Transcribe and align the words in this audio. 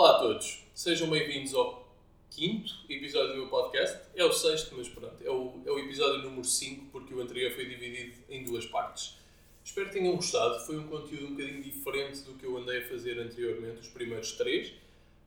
Olá 0.00 0.12
a 0.12 0.18
todos, 0.18 0.64
sejam 0.74 1.10
bem-vindos 1.10 1.52
ao 1.52 1.86
quinto 2.30 2.72
episódio 2.88 3.34
do 3.34 3.36
meu 3.40 3.48
podcast. 3.48 4.00
É 4.16 4.24
o 4.24 4.32
sexto, 4.32 4.74
mas 4.74 4.88
pronto, 4.88 5.22
é 5.22 5.28
o, 5.28 5.60
é 5.66 5.70
o 5.70 5.78
episódio 5.78 6.22
número 6.22 6.42
5, 6.42 6.86
porque 6.90 7.12
o 7.12 7.20
anterior 7.20 7.52
foi 7.52 7.66
dividido 7.66 8.16
em 8.30 8.42
duas 8.42 8.64
partes. 8.64 9.18
Espero 9.62 9.88
que 9.88 9.98
tenham 9.98 10.16
gostado, 10.16 10.58
foi 10.64 10.78
um 10.78 10.88
conteúdo 10.88 11.26
um 11.26 11.30
bocadinho 11.32 11.62
diferente 11.62 12.20
do 12.20 12.32
que 12.32 12.46
eu 12.46 12.56
andei 12.56 12.78
a 12.78 12.88
fazer 12.88 13.20
anteriormente, 13.20 13.80
os 13.80 13.88
primeiros 13.88 14.32
três. 14.32 14.72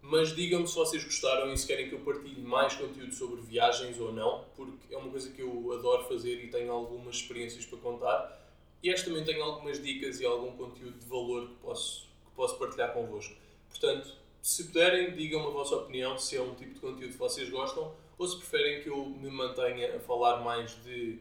Mas 0.02 0.36
digam-me 0.36 0.68
se 0.68 0.74
vocês 0.74 1.04
gostaram 1.04 1.54
e 1.54 1.58
se 1.60 1.68
querem 1.68 1.88
que 1.88 1.94
eu 1.94 2.00
partilhe 2.00 2.42
mais 2.42 2.74
conteúdo 2.74 3.14
sobre 3.14 3.42
viagens 3.42 4.00
ou 4.00 4.12
não, 4.12 4.44
porque 4.56 4.92
é 4.92 4.98
uma 4.98 5.12
coisa 5.12 5.30
que 5.30 5.44
eu 5.44 5.72
adoro 5.72 6.04
fazer 6.06 6.44
e 6.44 6.48
tenho 6.48 6.72
algumas 6.72 7.18
experiências 7.18 7.64
para 7.64 7.78
contar. 7.78 8.44
E 8.82 8.90
esta 8.90 9.06
também 9.06 9.24
tenho 9.24 9.44
algumas 9.44 9.80
dicas 9.80 10.20
e 10.20 10.26
algum 10.26 10.52
conteúdo 10.58 10.98
de 10.98 11.06
valor 11.06 11.48
que 11.48 11.56
posso, 11.62 12.10
que 12.26 12.32
posso 12.36 12.58
partilhar 12.58 12.92
convosco. 12.92 13.36
Portanto, 13.70 14.23
se 14.44 14.66
puderem, 14.66 15.16
digam-me 15.16 15.48
a 15.48 15.52
vossa 15.52 15.78
opinião, 15.78 16.18
se 16.18 16.36
é 16.36 16.42
um 16.42 16.54
tipo 16.54 16.74
de 16.74 16.80
conteúdo 16.82 17.14
que 17.14 17.18
vocês 17.18 17.50
gostam 17.50 17.96
ou 18.18 18.28
se 18.28 18.38
preferem 18.38 18.84
que 18.84 18.90
eu 18.90 19.06
me 19.06 19.32
mantenha 19.32 19.96
a 19.96 20.00
falar 20.02 20.42
mais 20.42 20.72
de 20.84 21.18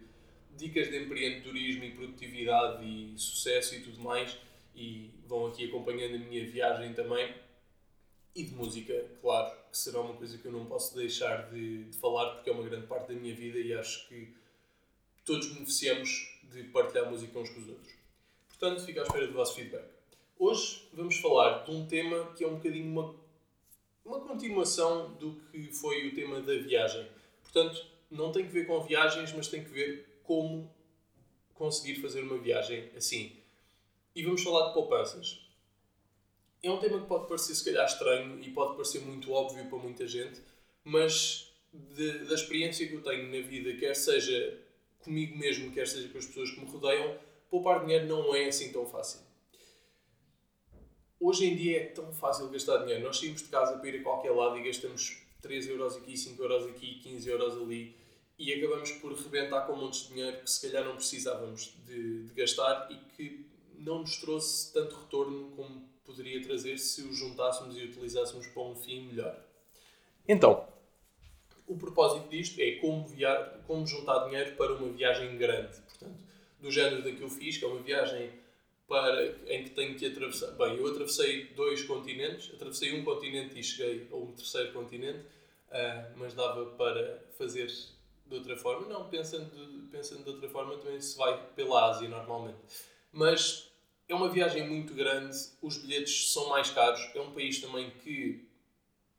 dicas 0.57 0.91
de 0.91 1.05
empreendedorismo 1.05 1.85
e 1.85 1.93
produtividade 1.93 2.85
e 2.85 3.17
sucesso 3.17 3.77
e 3.77 3.81
tudo 3.81 4.01
mais 4.01 4.37
e 4.75 5.09
vão 5.25 5.47
aqui 5.47 5.69
acompanhando 5.69 6.17
a 6.17 6.19
minha 6.19 6.45
viagem 6.45 6.95
também 6.95 7.33
e 8.35 8.43
de 8.43 8.55
música, 8.57 8.93
claro, 9.21 9.57
que 9.71 9.79
será 9.79 10.01
uma 10.01 10.15
coisa 10.15 10.37
que 10.37 10.45
eu 10.45 10.53
não 10.53 10.67
posso 10.67 10.97
deixar 10.97 11.49
de, 11.49 11.85
de 11.85 11.97
falar 11.99 12.35
porque 12.35 12.51
é 12.51 12.53
uma 12.53 12.65
grande 12.65 12.89
parte 12.89 13.13
da 13.13 13.15
minha 13.15 13.35
vida 13.37 13.57
e 13.61 13.73
acho 13.73 14.09
que 14.09 14.35
todos 15.25 15.47
beneficiamos 15.47 16.41
de 16.51 16.65
partilhar 16.65 17.09
música 17.09 17.39
uns 17.39 17.51
com 17.51 17.61
os 17.61 17.69
outros. 17.69 17.93
Portanto, 18.49 18.85
fico 18.85 18.99
à 18.99 19.05
espera 19.05 19.29
do 19.29 19.35
vosso 19.35 19.55
feedback. 19.55 20.03
Hoje 20.45 20.89
vamos 20.93 21.19
falar 21.19 21.63
de 21.65 21.71
um 21.71 21.87
tema 21.87 22.33
que 22.35 22.43
é 22.43 22.49
um 22.49 22.57
bocadinho 22.57 22.91
uma, 22.91 23.15
uma 24.05 24.21
continuação 24.21 25.13
do 25.15 25.37
que 25.51 25.73
foi 25.73 26.09
o 26.09 26.15
tema 26.15 26.41
da 26.41 26.55
viagem. 26.55 27.07
Portanto, 27.43 27.87
não 28.11 28.33
tem 28.33 28.47
que 28.47 28.53
ver 28.53 28.67
com 28.67 28.81
viagens, 28.81 29.33
mas 29.33 29.49
tem 29.49 29.63
que 29.63 29.71
ver 29.71 30.21
como 30.23 30.71
conseguir 31.55 32.01
fazer 32.01 32.23
uma 32.23 32.39
viagem 32.39 32.91
assim. 32.97 33.37
E 34.15 34.23
vamos 34.23 34.43
falar 34.43 34.69
de 34.69 34.75
poupanças 34.75 35.43
é 36.63 36.71
um 36.71 36.79
tema 36.79 37.01
que 37.01 37.07
pode 37.07 37.27
parecer 37.27 37.55
se 37.55 37.65
calhar 37.65 37.85
estranho 37.85 38.39
e 38.41 38.51
pode 38.51 38.75
parecer 38.75 39.01
muito 39.01 39.33
óbvio 39.33 39.67
para 39.67 39.79
muita 39.79 40.07
gente, 40.07 40.41
mas 40.85 41.53
de, 41.73 42.21
da 42.21 42.35
experiência 42.35 42.87
que 42.87 42.95
eu 42.95 43.03
tenho 43.03 43.25
na 43.27 43.47
vida, 43.47 43.75
quer 43.75 43.95
seja 43.95 44.61
comigo 45.01 45.37
mesmo, 45.37 45.73
quer 45.73 45.89
seja 45.89 46.09
com 46.09 46.19
as 46.19 46.27
pessoas 46.27 46.53
que 46.53 46.61
me 46.61 46.71
rodeiam, 46.71 47.19
poupar 47.51 47.81
dinheiro 47.81 48.07
não 48.07 48.35
é 48.35 48.47
assim 48.47 48.71
tão 48.73 48.87
fácil. 48.87 49.21
Hoje 51.25 51.47
em 51.47 51.55
dia 51.55 51.83
é 51.83 51.87
tão 51.87 52.13
fácil 52.13 52.49
gastar 52.49 52.79
dinheiro. 52.79 53.05
Nós 53.05 53.17
saímos 53.17 53.43
de 53.43 53.49
casa 53.49 53.79
para 53.79 53.89
ir 53.89 54.01
a 54.01 54.03
qualquer 54.03 54.33
lado 54.33 54.59
e 54.59 54.63
gastamos 54.65 55.23
3 55.41 55.69
euros 55.69 55.97
aqui, 55.97 56.17
5 56.17 56.43
euros 56.43 56.67
aqui, 56.67 56.97
15 56.97 57.31
euros 57.31 57.57
ali 57.59 57.95
e 58.37 58.53
acabamos 58.53 58.91
por 58.91 59.13
rebentar 59.13 59.65
com 59.65 59.77
montes 59.77 60.01
de 60.01 60.15
dinheiro 60.15 60.39
que 60.39 60.51
se 60.51 60.67
calhar 60.67 60.85
não 60.85 60.97
precisávamos 60.97 61.77
de, 61.87 62.25
de 62.25 62.35
gastar 62.35 62.89
e 62.91 62.97
que 63.15 63.47
não 63.79 64.01
nos 64.01 64.17
trouxe 64.17 64.73
tanto 64.73 64.97
retorno 64.97 65.53
como 65.53 65.89
poderia 66.05 66.43
trazer 66.43 66.77
se 66.77 67.03
o 67.03 67.13
juntássemos 67.13 67.77
e 67.77 67.85
utilizássemos 67.85 68.49
para 68.49 68.63
um 68.63 68.75
fim 68.75 69.07
melhor. 69.07 69.41
Então, 70.27 70.67
o 71.69 71.77
propósito 71.77 72.29
disto 72.31 72.59
é 72.59 72.73
como, 72.81 73.07
via... 73.07 73.61
como 73.69 73.87
juntar 73.87 74.25
dinheiro 74.25 74.57
para 74.57 74.75
uma 74.75 74.89
viagem 74.93 75.39
grande. 75.39 75.79
Portanto, 75.83 76.19
do 76.59 76.69
género 76.69 77.05
da 77.05 77.13
que 77.13 77.23
eu 77.23 77.29
fiz, 77.29 77.57
que 77.59 77.65
é 77.65 77.69
uma 77.69 77.81
viagem 77.81 78.42
para... 78.93 79.25
em 79.47 79.65
que 79.65 79.71
tenho 79.71 79.95
que 79.95 80.05
atravessar. 80.05 80.51
Bem, 80.51 80.77
eu 80.77 80.87
atravessei 80.87 81.47
dois 81.55 81.83
continentes, 81.83 82.53
atravessei 82.55 82.93
um 82.93 83.03
continente 83.03 83.59
e 83.59 83.63
cheguei 83.63 84.07
a 84.13 84.17
um 84.17 84.33
terceiro 84.33 84.71
continente, 84.75 85.21
uh, 85.21 86.13
mas 86.17 86.35
dava 86.35 86.67
para 86.77 87.25
fazer 87.39 87.69
de 88.27 88.35
outra 88.35 88.55
forma. 88.55 88.87
Não, 88.87 89.09
pensando 89.09 89.49
de, 89.51 89.87
pensando 89.89 90.25
de 90.25 90.29
outra 90.29 90.47
forma, 90.51 90.77
também 90.77 91.01
se 91.01 91.17
vai 91.17 91.43
pela 91.57 91.89
Ásia 91.89 92.07
normalmente. 92.07 92.59
Mas 93.11 93.73
é 94.07 94.15
uma 94.15 94.29
viagem 94.29 94.69
muito 94.69 94.93
grande, 94.93 95.35
os 95.63 95.79
bilhetes 95.79 96.31
são 96.31 96.51
mais 96.51 96.71
caros, 96.71 97.01
é 97.15 97.21
um 97.21 97.33
país 97.33 97.63
também 97.63 97.91
que 98.05 98.47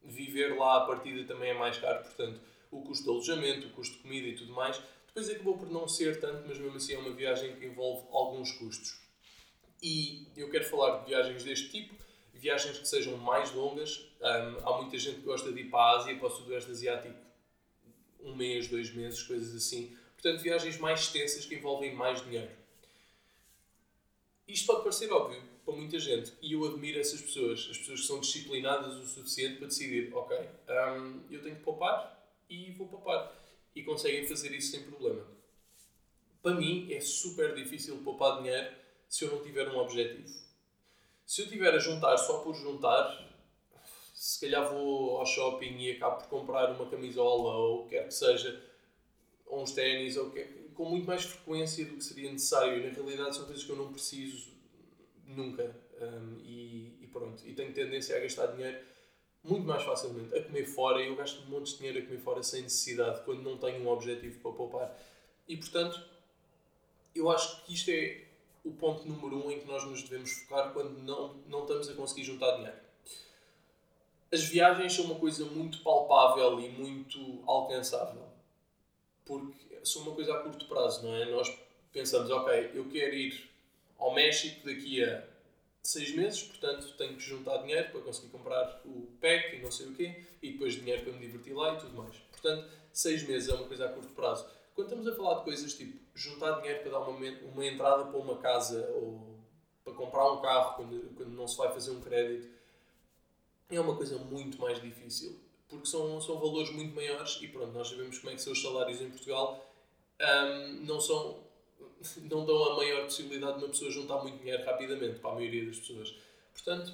viver 0.04 0.56
lá 0.56 0.78
a 0.78 0.86
partida 0.86 1.24
também 1.24 1.50
é 1.50 1.54
mais 1.56 1.80
caro, 1.80 2.04
portanto, 2.04 2.40
o 2.70 2.82
custo 2.82 3.06
de 3.06 3.10
alojamento, 3.10 3.68
o 3.68 3.70
custo 3.72 3.96
de 3.96 4.04
comida 4.04 4.28
e 4.28 4.36
tudo 4.36 4.54
mais. 4.54 4.80
Depois 5.08 5.30
acabou 5.30 5.58
por 5.58 5.72
não 5.72 5.88
ser 5.88 6.20
tanto, 6.20 6.48
mas 6.48 6.60
mesmo 6.60 6.78
assim 6.78 6.94
é 6.94 6.98
uma 7.00 7.12
viagem 7.12 7.56
que 7.56 7.66
envolve 7.66 8.08
alguns 8.12 8.52
custos. 8.52 9.03
E 9.84 10.26
eu 10.38 10.50
quero 10.50 10.64
falar 10.64 11.00
de 11.00 11.10
viagens 11.10 11.44
deste 11.44 11.70
tipo, 11.70 11.94
viagens 12.34 12.78
que 12.78 12.88
sejam 12.88 13.18
mais 13.18 13.52
longas. 13.52 14.10
Um, 14.22 14.66
há 14.66 14.78
muita 14.82 14.98
gente 14.98 15.18
que 15.18 15.26
gosta 15.26 15.52
de 15.52 15.60
ir 15.60 15.70
para 15.70 15.80
a 15.80 15.98
Ásia, 15.98 16.16
para 16.16 16.28
o 16.28 16.32
Sudoeste 16.32 16.72
Asiático, 16.72 17.14
um 18.22 18.34
mês, 18.34 18.70
dois 18.70 18.94
meses, 18.94 19.22
coisas 19.24 19.54
assim. 19.54 19.94
Portanto, 20.14 20.42
viagens 20.42 20.78
mais 20.78 21.02
extensas 21.02 21.46
que 21.46 21.56
envolvem 21.56 21.94
mais 21.94 22.24
dinheiro. 22.24 22.50
Isto 24.48 24.68
pode 24.68 24.84
parecer 24.84 25.12
óbvio 25.12 25.42
para 25.66 25.76
muita 25.76 26.00
gente 26.00 26.32
e 26.42 26.54
eu 26.54 26.64
admiro 26.64 26.98
essas 27.00 27.22
pessoas, 27.22 27.68
as 27.70 27.78
pessoas 27.78 28.02
que 28.02 28.08
são 28.08 28.22
disciplinadas 28.22 28.96
o 28.96 29.06
suficiente 29.06 29.58
para 29.58 29.68
decidir, 29.68 30.14
ok, 30.14 30.38
um, 30.38 31.24
eu 31.30 31.42
tenho 31.42 31.58
que 31.58 31.62
poupar 31.62 32.26
e 32.50 32.72
vou 32.72 32.88
poupar. 32.88 33.34
E 33.76 33.84
conseguem 33.84 34.26
fazer 34.26 34.54
isso 34.54 34.72
sem 34.72 34.84
problema. 34.84 35.28
Para 36.42 36.56
mim 36.56 36.88
é 36.90 37.02
super 37.02 37.54
difícil 37.54 37.98
poupar 37.98 38.38
dinheiro 38.38 38.83
se 39.14 39.26
eu 39.26 39.32
não 39.32 39.44
tiver 39.44 39.70
um 39.70 39.78
objetivo. 39.78 40.28
Se 41.24 41.44
eu 41.44 41.48
tiver 41.48 41.72
a 41.72 41.78
juntar 41.78 42.18
só 42.18 42.40
por 42.40 42.56
juntar, 42.56 43.24
se 44.12 44.42
calhar 44.42 44.68
vou 44.74 45.20
ao 45.20 45.26
shopping 45.28 45.78
e 45.78 45.92
acabo 45.92 46.18
por 46.24 46.30
comprar 46.30 46.72
uma 46.72 46.90
camisola 46.90 47.56
ou 47.56 47.86
quer 47.86 48.08
que 48.08 48.14
seja, 48.14 48.60
ou 49.46 49.62
uns 49.62 49.72
ténis, 49.72 50.18
ou 50.18 50.30
o 50.30 50.32
que 50.32 50.40
é 50.40 50.48
com 50.74 50.86
muito 50.86 51.06
mais 51.06 51.26
frequência 51.26 51.86
do 51.86 51.98
que 51.98 52.04
seria 52.04 52.32
necessário. 52.32 52.84
Na 52.84 52.92
realidade 52.92 53.36
são 53.36 53.46
coisas 53.46 53.64
que 53.64 53.70
eu 53.70 53.76
não 53.76 53.94
preciso 53.94 54.52
nunca. 55.28 55.76
Um, 56.02 56.40
e, 56.44 56.98
e, 57.02 57.08
pronto. 57.14 57.48
E 57.48 57.54
tenho 57.54 57.72
tendência 57.72 58.18
a 58.18 58.20
gastar 58.20 58.48
dinheiro 58.48 58.80
muito 59.44 59.68
mais 59.68 59.84
facilmente. 59.84 60.36
A 60.36 60.44
comer 60.44 60.66
fora. 60.66 61.00
Eu 61.00 61.16
gasto 61.16 61.48
montes 61.48 61.74
de 61.74 61.78
dinheiro 61.78 62.00
a 62.00 62.02
comer 62.02 62.20
fora 62.20 62.42
sem 62.42 62.64
necessidade, 62.64 63.24
quando 63.26 63.44
não 63.44 63.60
tenho 63.60 63.84
um 63.84 63.90
objetivo 63.90 64.40
para 64.40 64.52
poupar. 64.54 65.00
E 65.48 65.56
portanto, 65.56 66.04
eu 67.14 67.30
acho 67.30 67.64
que 67.64 67.76
isto 67.76 67.92
é 67.92 68.33
o 68.64 68.72
ponto 68.72 69.08
número 69.08 69.46
um 69.46 69.52
em 69.52 69.60
que 69.60 69.68
nós 69.68 69.84
nos 69.86 70.04
devemos 70.04 70.32
focar 70.32 70.72
quando 70.72 70.98
não, 71.00 71.34
não 71.48 71.64
estamos 71.64 71.90
a 71.90 71.94
conseguir 71.94 72.24
juntar 72.24 72.56
dinheiro. 72.56 72.78
As 74.32 74.44
viagens 74.44 74.94
são 74.94 75.06
uma 75.06 75.16
coisa 75.16 75.46
muito 75.46 75.80
palpável 75.84 76.60
e 76.60 76.70
muito 76.70 77.44
alcançável. 77.46 78.28
Porque 79.26 79.80
são 79.84 80.04
uma 80.04 80.16
coisa 80.16 80.34
a 80.34 80.40
curto 80.40 80.66
prazo, 80.66 81.06
não 81.06 81.14
é? 81.14 81.26
Nós 81.26 81.56
pensamos, 81.92 82.32
ok, 82.32 82.72
eu 82.74 82.90
quero 82.90 83.14
ir 83.14 83.50
ao 84.00 84.14
México 84.14 84.66
daqui 84.66 85.04
a 85.04 85.24
seis 85.84 86.16
meses, 86.16 86.42
portanto 86.44 86.94
tenho 86.98 87.16
que 87.16 87.22
juntar 87.22 87.58
dinheiro 87.58 87.92
para 87.92 88.02
conseguir 88.02 88.30
comprar 88.30 88.82
o 88.86 89.08
pack 89.20 89.56
e 89.56 89.62
não 89.62 89.70
sei 89.70 89.88
o 89.88 89.94
quê, 89.94 90.24
e 90.42 90.54
depois 90.54 90.76
dinheiro 90.76 91.04
para 91.04 91.14
me 91.14 91.20
divertir 91.20 91.54
lá 91.54 91.74
e 91.74 91.78
tudo 91.78 91.94
mais. 91.94 92.16
Portanto, 92.32 92.70
seis 92.92 93.24
meses 93.24 93.50
é 93.50 93.54
uma 93.54 93.68
coisa 93.68 93.86
a 93.86 93.90
curto 93.90 94.14
prazo. 94.14 94.48
Quando 94.74 94.88
estamos 94.88 95.08
a 95.08 95.16
falar 95.16 95.40
de 95.40 95.44
coisas 95.44 95.74
tipo 95.74 96.03
juntar 96.14 96.60
dinheiro 96.60 96.82
para 96.82 96.92
dar 96.92 97.00
uma, 97.00 97.30
uma 97.42 97.66
entrada 97.66 98.06
para 98.06 98.18
uma 98.18 98.38
casa 98.38 98.90
ou 98.96 99.40
para 99.84 99.94
comprar 99.94 100.32
um 100.32 100.42
carro 100.42 100.76
quando, 100.76 101.16
quando 101.16 101.32
não 101.32 101.48
se 101.48 101.58
vai 101.58 101.72
fazer 101.72 101.92
um 101.92 102.02
crédito, 102.02 102.48
é 103.70 103.80
uma 103.80 103.96
coisa 103.96 104.18
muito 104.18 104.60
mais 104.60 104.82
difícil. 104.82 105.40
Porque 105.68 105.88
são, 105.88 106.22
são 106.22 106.40
valores 106.40 106.72
muito 106.72 106.96
maiores 106.96 107.40
e 107.42 107.48
pronto, 107.48 107.72
nós 107.72 107.88
sabemos 107.88 108.20
como 108.20 108.32
é 108.32 108.36
que 108.36 108.42
são 108.42 108.54
os 108.54 108.62
salários 108.62 109.02
em 109.02 109.10
Portugal 109.10 109.66
um, 110.22 110.86
não 110.86 111.02
são 111.02 111.44
não 112.30 112.46
dão 112.46 112.72
a 112.72 112.76
maior 112.78 113.04
possibilidade 113.04 113.58
de 113.58 113.64
uma 113.64 113.70
pessoa 113.70 113.92
juntar 113.92 114.22
muito 114.22 114.38
dinheiro 114.38 114.64
rapidamente 114.66 115.20
para 115.20 115.32
a 115.32 115.36
maioria 115.36 115.66
das 115.66 115.80
pessoas. 115.80 116.16
Portanto, 116.54 116.94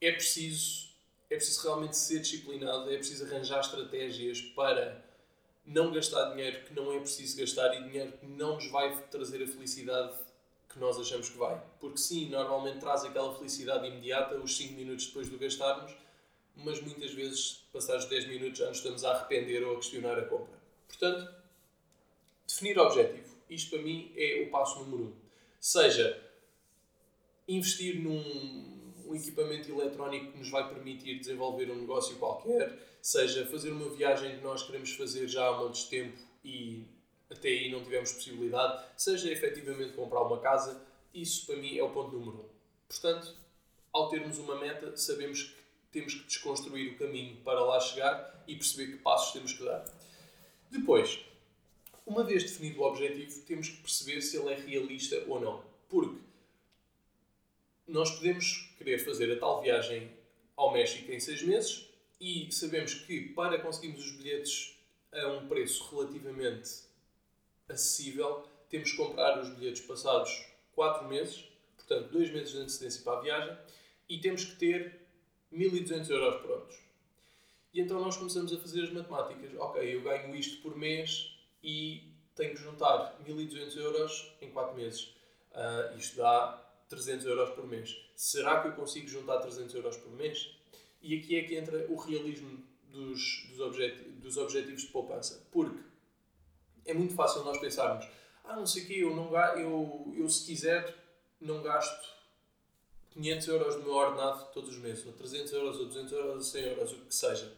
é 0.00 0.12
preciso, 0.12 0.90
é 1.30 1.36
preciso 1.36 1.62
realmente 1.62 1.96
ser 1.96 2.20
disciplinado, 2.20 2.90
é 2.92 2.96
preciso 2.96 3.24
arranjar 3.24 3.60
estratégias 3.60 4.40
para 4.40 5.03
não 5.66 5.90
gastar 5.92 6.30
dinheiro 6.30 6.64
que 6.64 6.74
não 6.74 6.92
é 6.92 6.98
preciso 6.98 7.38
gastar 7.38 7.74
e 7.74 7.84
dinheiro 7.84 8.12
que 8.12 8.26
não 8.26 8.56
nos 8.56 8.70
vai 8.70 8.96
trazer 9.10 9.42
a 9.42 9.46
felicidade 9.46 10.12
que 10.68 10.78
nós 10.78 10.98
achamos 10.98 11.28
que 11.28 11.38
vai. 11.38 11.62
Porque 11.80 11.98
sim, 11.98 12.28
normalmente 12.28 12.80
traz 12.80 13.04
aquela 13.04 13.34
felicidade 13.34 13.86
imediata, 13.86 14.36
os 14.36 14.56
5 14.56 14.74
minutos 14.74 15.06
depois 15.06 15.30
de 15.30 15.36
gastarmos, 15.36 15.94
mas 16.56 16.80
muitas 16.80 17.12
vezes, 17.12 17.64
passados 17.72 18.06
10 18.06 18.28
minutos, 18.28 18.58
já 18.58 18.68
nos 18.68 18.78
estamos 18.78 19.04
a 19.04 19.12
arrepender 19.12 19.64
ou 19.64 19.74
a 19.74 19.76
questionar 19.76 20.18
a 20.18 20.22
compra. 20.22 20.58
Portanto, 20.88 21.32
definir 22.46 22.78
objetivo. 22.78 23.34
Isto 23.48 23.70
para 23.70 23.82
mim 23.82 24.12
é 24.16 24.44
o 24.46 24.50
passo 24.50 24.80
número 24.80 25.04
um. 25.04 25.12
Seja 25.60 26.20
investir 27.48 28.00
num 28.00 28.73
um 29.06 29.14
equipamento 29.14 29.70
eletrónico 29.70 30.32
que 30.32 30.38
nos 30.38 30.50
vai 30.50 30.68
permitir 30.68 31.18
desenvolver 31.18 31.70
um 31.70 31.76
negócio 31.76 32.16
qualquer, 32.16 32.78
seja 33.02 33.46
fazer 33.46 33.70
uma 33.70 33.88
viagem 33.90 34.36
que 34.36 34.42
nós 34.42 34.62
queremos 34.62 34.92
fazer 34.92 35.28
já 35.28 35.46
há 35.46 35.58
muito 35.58 35.88
tempo 35.88 36.18
e 36.44 36.84
até 37.30 37.48
aí 37.48 37.70
não 37.70 37.82
tivemos 37.82 38.12
possibilidade, 38.12 38.84
seja 38.96 39.30
efetivamente 39.30 39.92
comprar 39.94 40.22
uma 40.22 40.38
casa, 40.38 40.82
isso 41.12 41.46
para 41.46 41.56
mim 41.56 41.76
é 41.76 41.82
o 41.82 41.90
ponto 41.90 42.16
número 42.16 42.38
um. 42.38 42.48
Portanto, 42.88 43.34
ao 43.92 44.08
termos 44.08 44.38
uma 44.38 44.56
meta, 44.56 44.96
sabemos 44.96 45.42
que 45.42 45.64
temos 45.92 46.14
que 46.14 46.26
desconstruir 46.26 46.92
o 46.92 46.98
caminho 46.98 47.36
para 47.44 47.64
lá 47.64 47.78
chegar 47.78 48.44
e 48.48 48.56
perceber 48.56 48.92
que 48.92 48.98
passos 48.98 49.32
temos 49.32 49.52
que 49.52 49.64
dar. 49.64 49.84
Depois, 50.70 51.20
uma 52.04 52.24
vez 52.24 52.42
definido 52.42 52.80
o 52.80 52.84
objetivo, 52.84 53.42
temos 53.42 53.68
que 53.68 53.76
perceber 53.76 54.20
se 54.20 54.36
ele 54.36 54.52
é 54.52 54.56
realista 54.56 55.22
ou 55.28 55.40
não. 55.40 55.62
Porque 55.88 56.18
nós 57.86 58.10
podemos 58.10 58.74
querer 58.78 58.98
fazer 58.98 59.32
a 59.32 59.38
tal 59.38 59.62
viagem 59.62 60.10
ao 60.56 60.72
México 60.72 61.10
em 61.10 61.20
seis 61.20 61.42
meses 61.42 61.88
e 62.20 62.50
sabemos 62.50 62.94
que 62.94 63.28
para 63.30 63.58
conseguirmos 63.60 64.04
os 64.04 64.12
bilhetes 64.12 64.78
a 65.12 65.28
um 65.28 65.46
preço 65.46 65.94
relativamente 65.94 66.70
acessível, 67.68 68.48
temos 68.68 68.90
que 68.90 68.96
comprar 68.96 69.40
os 69.40 69.50
bilhetes 69.50 69.82
passados 69.82 70.46
4 70.74 71.06
meses, 71.08 71.44
portanto 71.76 72.10
2 72.10 72.32
meses 72.32 72.52
de 72.52 72.58
antecedência 72.58 73.02
para 73.02 73.18
a 73.18 73.20
viagem, 73.20 73.58
e 74.08 74.18
temos 74.18 74.44
que 74.44 74.56
ter 74.56 75.00
1200 75.50 76.10
euros 76.10 76.42
prontos. 76.42 76.76
E 77.72 77.80
então 77.80 78.00
nós 78.00 78.16
começamos 78.16 78.52
a 78.52 78.58
fazer 78.58 78.84
as 78.84 78.90
matemáticas. 78.90 79.50
Ok, 79.58 79.94
eu 79.94 80.02
ganho 80.02 80.34
isto 80.34 80.62
por 80.62 80.76
mês 80.76 81.36
e 81.62 82.12
tenho 82.34 82.54
que 82.54 82.60
juntar 82.60 83.20
1200 83.24 83.76
euros 83.76 84.32
em 84.40 84.50
4 84.50 84.76
meses. 84.76 85.14
Uh, 85.52 85.96
isto 85.96 86.16
dá 86.16 86.63
300 86.88 87.26
euros 87.26 87.50
por 87.50 87.66
mês. 87.66 87.96
Será 88.16 88.60
que 88.60 88.68
eu 88.68 88.72
consigo 88.72 89.08
juntar 89.08 89.38
300 89.38 89.74
euros 89.74 89.96
por 89.96 90.12
mês? 90.12 90.56
E 91.02 91.18
aqui 91.18 91.36
é 91.36 91.44
que 91.44 91.56
entra 91.56 91.86
o 91.90 91.96
realismo 91.96 92.62
dos, 92.90 93.46
dos, 93.50 93.60
objet, 93.60 94.02
dos 94.20 94.36
objetivos 94.36 94.82
de 94.82 94.88
poupança. 94.88 95.46
Porque 95.50 95.78
é 96.84 96.94
muito 96.94 97.14
fácil 97.14 97.44
nós 97.44 97.58
pensarmos, 97.58 98.06
ah, 98.44 98.56
não 98.56 98.66
sei 98.66 98.84
o 98.84 98.86
quê, 98.86 98.94
eu, 98.98 99.14
não, 99.14 99.36
eu, 99.58 100.14
eu 100.16 100.28
se 100.28 100.46
quiser 100.46 100.94
não 101.40 101.62
gasto 101.62 102.14
500 103.10 103.48
euros 103.48 103.74
do 103.76 103.82
meu 103.82 103.92
ordenado 103.94 104.46
todos 104.52 104.70
os 104.70 104.78
meses, 104.78 105.06
ou 105.06 105.12
300 105.12 105.52
euros, 105.52 105.78
ou 105.78 105.86
200 105.86 106.12
euros, 106.12 106.34
ou 106.34 106.40
100 106.40 106.62
euros, 106.64 106.92
o 106.92 106.96
que 106.96 107.14
seja. 107.14 107.52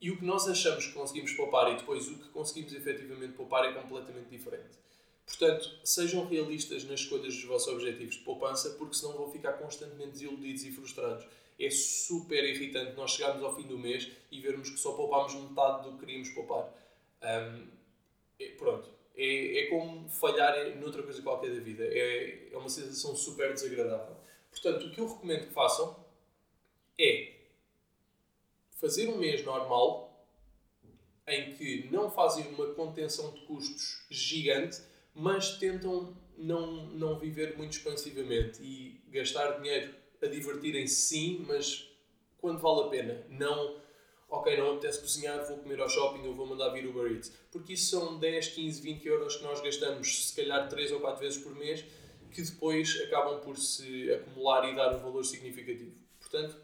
E 0.00 0.10
o 0.10 0.16
que 0.16 0.24
nós 0.24 0.48
achamos 0.48 0.86
que 0.86 0.92
conseguimos 0.92 1.32
poupar 1.32 1.72
e 1.72 1.76
depois 1.76 2.08
o 2.08 2.14
que 2.14 2.28
conseguimos 2.28 2.72
efetivamente 2.72 3.34
poupar 3.34 3.64
é 3.64 3.72
completamente 3.72 4.30
diferente. 4.30 4.78
Portanto, 5.26 5.78
sejam 5.84 6.26
realistas 6.26 6.84
nas 6.84 7.00
escolhas 7.00 7.34
dos 7.34 7.44
vossos 7.44 7.72
objetivos 7.72 8.16
de 8.16 8.22
poupança, 8.22 8.70
porque 8.70 8.94
senão 8.94 9.12
vão 9.16 9.30
ficar 9.30 9.54
constantemente 9.54 10.12
desiludidos 10.12 10.64
e 10.64 10.72
frustrados. 10.72 11.26
É 11.58 11.70
super 11.70 12.42
irritante 12.44 12.96
nós 12.96 13.12
chegarmos 13.12 13.42
ao 13.42 13.54
fim 13.54 13.62
do 13.62 13.78
mês 13.78 14.10
e 14.30 14.40
vermos 14.40 14.70
que 14.70 14.78
só 14.78 14.92
poupámos 14.92 15.34
metade 15.34 15.84
do 15.84 15.92
que 15.92 16.00
queríamos 16.00 16.30
poupar. 16.30 16.72
Um, 17.22 17.68
é, 18.38 18.48
pronto. 18.56 18.88
É, 19.16 19.60
é 19.60 19.66
como 19.66 20.08
falhar 20.08 20.76
noutra 20.76 21.02
coisa 21.02 21.22
qualquer 21.22 21.54
da 21.54 21.60
vida. 21.60 21.84
É, 21.84 22.48
é 22.52 22.56
uma 22.56 22.68
sensação 22.68 23.14
super 23.14 23.52
desagradável. 23.52 24.16
Portanto, 24.50 24.86
o 24.86 24.90
que 24.90 25.00
eu 25.00 25.06
recomendo 25.06 25.46
que 25.48 25.52
façam 25.52 26.04
é 26.98 27.34
fazer 28.72 29.08
um 29.08 29.18
mês 29.18 29.44
normal 29.44 30.10
em 31.26 31.52
que 31.54 31.88
não 31.90 32.10
fazem 32.10 32.46
uma 32.48 32.74
contenção 32.74 33.32
de 33.32 33.40
custos 33.42 34.04
gigante, 34.10 34.80
mas 35.14 35.58
tentam 35.58 36.16
não, 36.36 36.86
não 36.86 37.18
viver 37.18 37.56
muito 37.56 37.72
expansivamente 37.72 38.62
e 38.62 39.00
gastar 39.10 39.60
dinheiro 39.60 39.94
a 40.22 40.26
divertirem-se 40.26 40.94
sim, 40.94 41.44
mas 41.46 41.88
quando 42.38 42.58
vale 42.58 42.86
a 42.86 42.88
pena. 42.88 43.26
Não, 43.28 43.76
ok, 44.28 44.56
não 44.56 44.72
apetece 44.72 45.00
cozinhar, 45.00 45.46
vou 45.46 45.58
comer 45.58 45.80
ao 45.80 45.88
shopping 45.88 46.26
ou 46.26 46.34
vou 46.34 46.46
mandar 46.46 46.70
vir 46.70 46.86
Uber 46.86 47.12
Eats. 47.12 47.32
Porque 47.50 47.74
isso 47.74 47.90
são 47.90 48.18
10, 48.18 48.48
15, 48.48 48.80
20 48.80 49.06
euros 49.06 49.36
que 49.36 49.42
nós 49.42 49.60
gastamos, 49.60 50.28
se 50.28 50.34
calhar 50.34 50.68
3 50.68 50.92
ou 50.92 51.00
4 51.00 51.20
vezes 51.20 51.42
por 51.42 51.54
mês, 51.54 51.84
que 52.30 52.42
depois 52.42 53.00
acabam 53.02 53.40
por 53.40 53.56
se 53.56 54.10
acumular 54.12 54.68
e 54.70 54.76
dar 54.76 54.94
um 54.94 55.00
valor 55.00 55.24
significativo. 55.24 55.96
Portanto, 56.20 56.56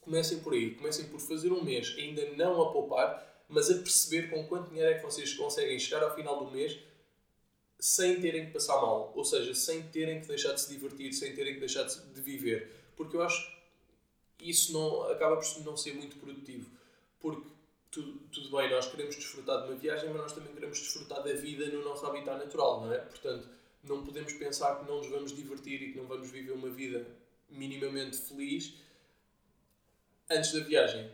comecem 0.00 0.40
por 0.40 0.52
aí. 0.52 0.74
Comecem 0.74 1.06
por 1.06 1.20
fazer 1.20 1.52
um 1.52 1.62
mês 1.62 1.94
ainda 1.98 2.26
não 2.36 2.60
a 2.62 2.72
poupar, 2.72 3.44
mas 3.48 3.70
a 3.70 3.74
perceber 3.74 4.30
com 4.30 4.46
quanto 4.46 4.70
dinheiro 4.70 4.90
é 4.90 4.94
que 4.94 5.04
vocês 5.04 5.34
conseguem 5.34 5.78
chegar 5.78 6.02
ao 6.02 6.14
final 6.14 6.44
do 6.44 6.50
mês 6.50 6.78
sem 7.78 8.20
terem 8.20 8.46
que 8.46 8.52
passar 8.52 8.80
mal. 8.80 9.12
Ou 9.14 9.24
seja, 9.24 9.54
sem 9.54 9.82
terem 9.88 10.20
que 10.20 10.28
deixar 10.28 10.52
de 10.52 10.60
se 10.60 10.68
divertir, 10.68 11.12
sem 11.12 11.34
terem 11.34 11.54
que 11.54 11.60
deixar 11.60 11.84
de 11.84 12.20
viver. 12.20 12.70
Porque 12.96 13.16
eu 13.16 13.22
acho 13.22 13.54
que 14.38 14.48
isso 14.48 14.72
não, 14.72 15.02
acaba 15.10 15.36
por 15.36 15.64
não 15.64 15.76
ser 15.76 15.94
muito 15.94 16.16
produtivo. 16.16 16.70
Porque 17.20 17.46
tudo, 17.90 18.18
tudo 18.32 18.56
bem, 18.56 18.70
nós 18.70 18.90
queremos 18.90 19.14
desfrutar 19.14 19.62
de 19.62 19.70
uma 19.70 19.78
viagem, 19.78 20.10
mas 20.10 20.22
nós 20.22 20.32
também 20.32 20.52
queremos 20.52 20.78
desfrutar 20.78 21.22
da 21.22 21.32
vida 21.32 21.66
no 21.66 21.84
nosso 21.84 22.04
habitat 22.06 22.38
natural, 22.38 22.80
não 22.80 22.92
é? 22.92 22.98
Portanto, 22.98 23.48
não 23.84 24.04
podemos 24.04 24.32
pensar 24.32 24.80
que 24.80 24.88
não 24.90 24.98
nos 24.98 25.08
vamos 25.08 25.34
divertir 25.34 25.82
e 25.82 25.92
que 25.92 25.98
não 25.98 26.06
vamos 26.06 26.30
viver 26.30 26.52
uma 26.52 26.70
vida 26.70 27.06
minimamente 27.48 28.16
feliz 28.16 28.74
antes 30.30 30.52
da 30.52 30.60
viagem. 30.60 31.10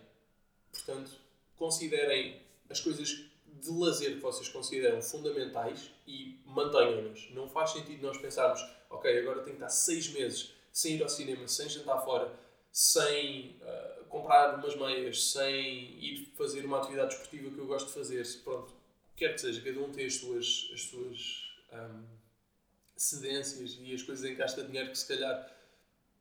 Portanto, 0.73 1.11
considerem 1.57 2.41
as 2.69 2.81
coisas 2.81 3.30
de 3.61 3.71
lazer 3.71 4.15
que 4.15 4.21
vocês 4.21 4.49
consideram 4.49 5.03
fundamentais 5.03 5.91
e 6.07 6.41
mantenham-nas. 6.45 7.29
Não 7.31 7.49
faz 7.49 7.71
sentido 7.71 8.07
nós 8.07 8.19
pensarmos, 8.19 8.61
ok, 8.89 9.19
agora 9.21 9.43
tenho 9.43 9.57
que 9.57 9.63
estar 9.63 9.69
seis 9.69 10.09
meses 10.09 10.53
sem 10.73 10.97
ir 10.97 11.03
ao 11.03 11.09
cinema, 11.09 11.47
sem 11.47 11.69
jantar 11.69 11.99
fora, 12.05 12.33
sem 12.73 13.61
uh, 13.61 14.05
comprar 14.05 14.57
umas 14.57 14.77
meias, 14.77 15.31
sem 15.33 16.03
ir 16.03 16.33
fazer 16.37 16.65
uma 16.65 16.79
atividade 16.79 17.15
esportiva 17.15 17.51
que 17.51 17.59
eu 17.59 17.67
gosto 17.67 17.89
de 17.89 17.95
fazer. 17.95 18.27
Pronto, 18.45 18.73
quer 19.17 19.35
que 19.35 19.41
seja, 19.41 19.61
cada 19.61 19.81
um 19.81 19.91
tem 19.91 20.07
as 20.07 20.15
suas, 20.15 20.71
as 20.73 20.83
suas 20.83 21.53
um, 21.73 22.05
cedências 22.97 23.79
e 23.81 23.95
as 23.95 24.03
coisas 24.03 24.25
em 24.25 24.31
que 24.31 24.37
gasta 24.37 24.63
dinheiro 24.63 24.91
que 24.91 24.99
se 24.99 25.09
calhar 25.09 25.57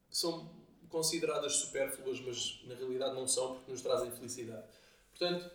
são 0.09 0.49
consideradas 0.89 1.55
supérfluas, 1.55 2.19
mas 2.21 2.61
na 2.65 2.75
realidade 2.75 3.13
não 3.13 3.27
são 3.27 3.55
porque 3.55 3.71
nos 3.71 3.81
trazem 3.81 4.11
felicidade. 4.11 4.65
Portanto, 5.11 5.51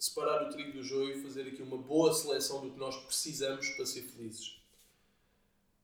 separar 0.00 0.48
o 0.48 0.50
trigo 0.50 0.72
do 0.72 0.82
joio 0.82 1.18
e 1.18 1.22
fazer 1.22 1.42
aqui 1.42 1.60
uma 1.60 1.76
boa 1.76 2.14
seleção 2.14 2.62
do 2.62 2.72
que 2.72 2.78
nós 2.78 2.96
precisamos 3.04 3.68
para 3.68 3.84
ser 3.84 4.00
felizes. 4.00 4.58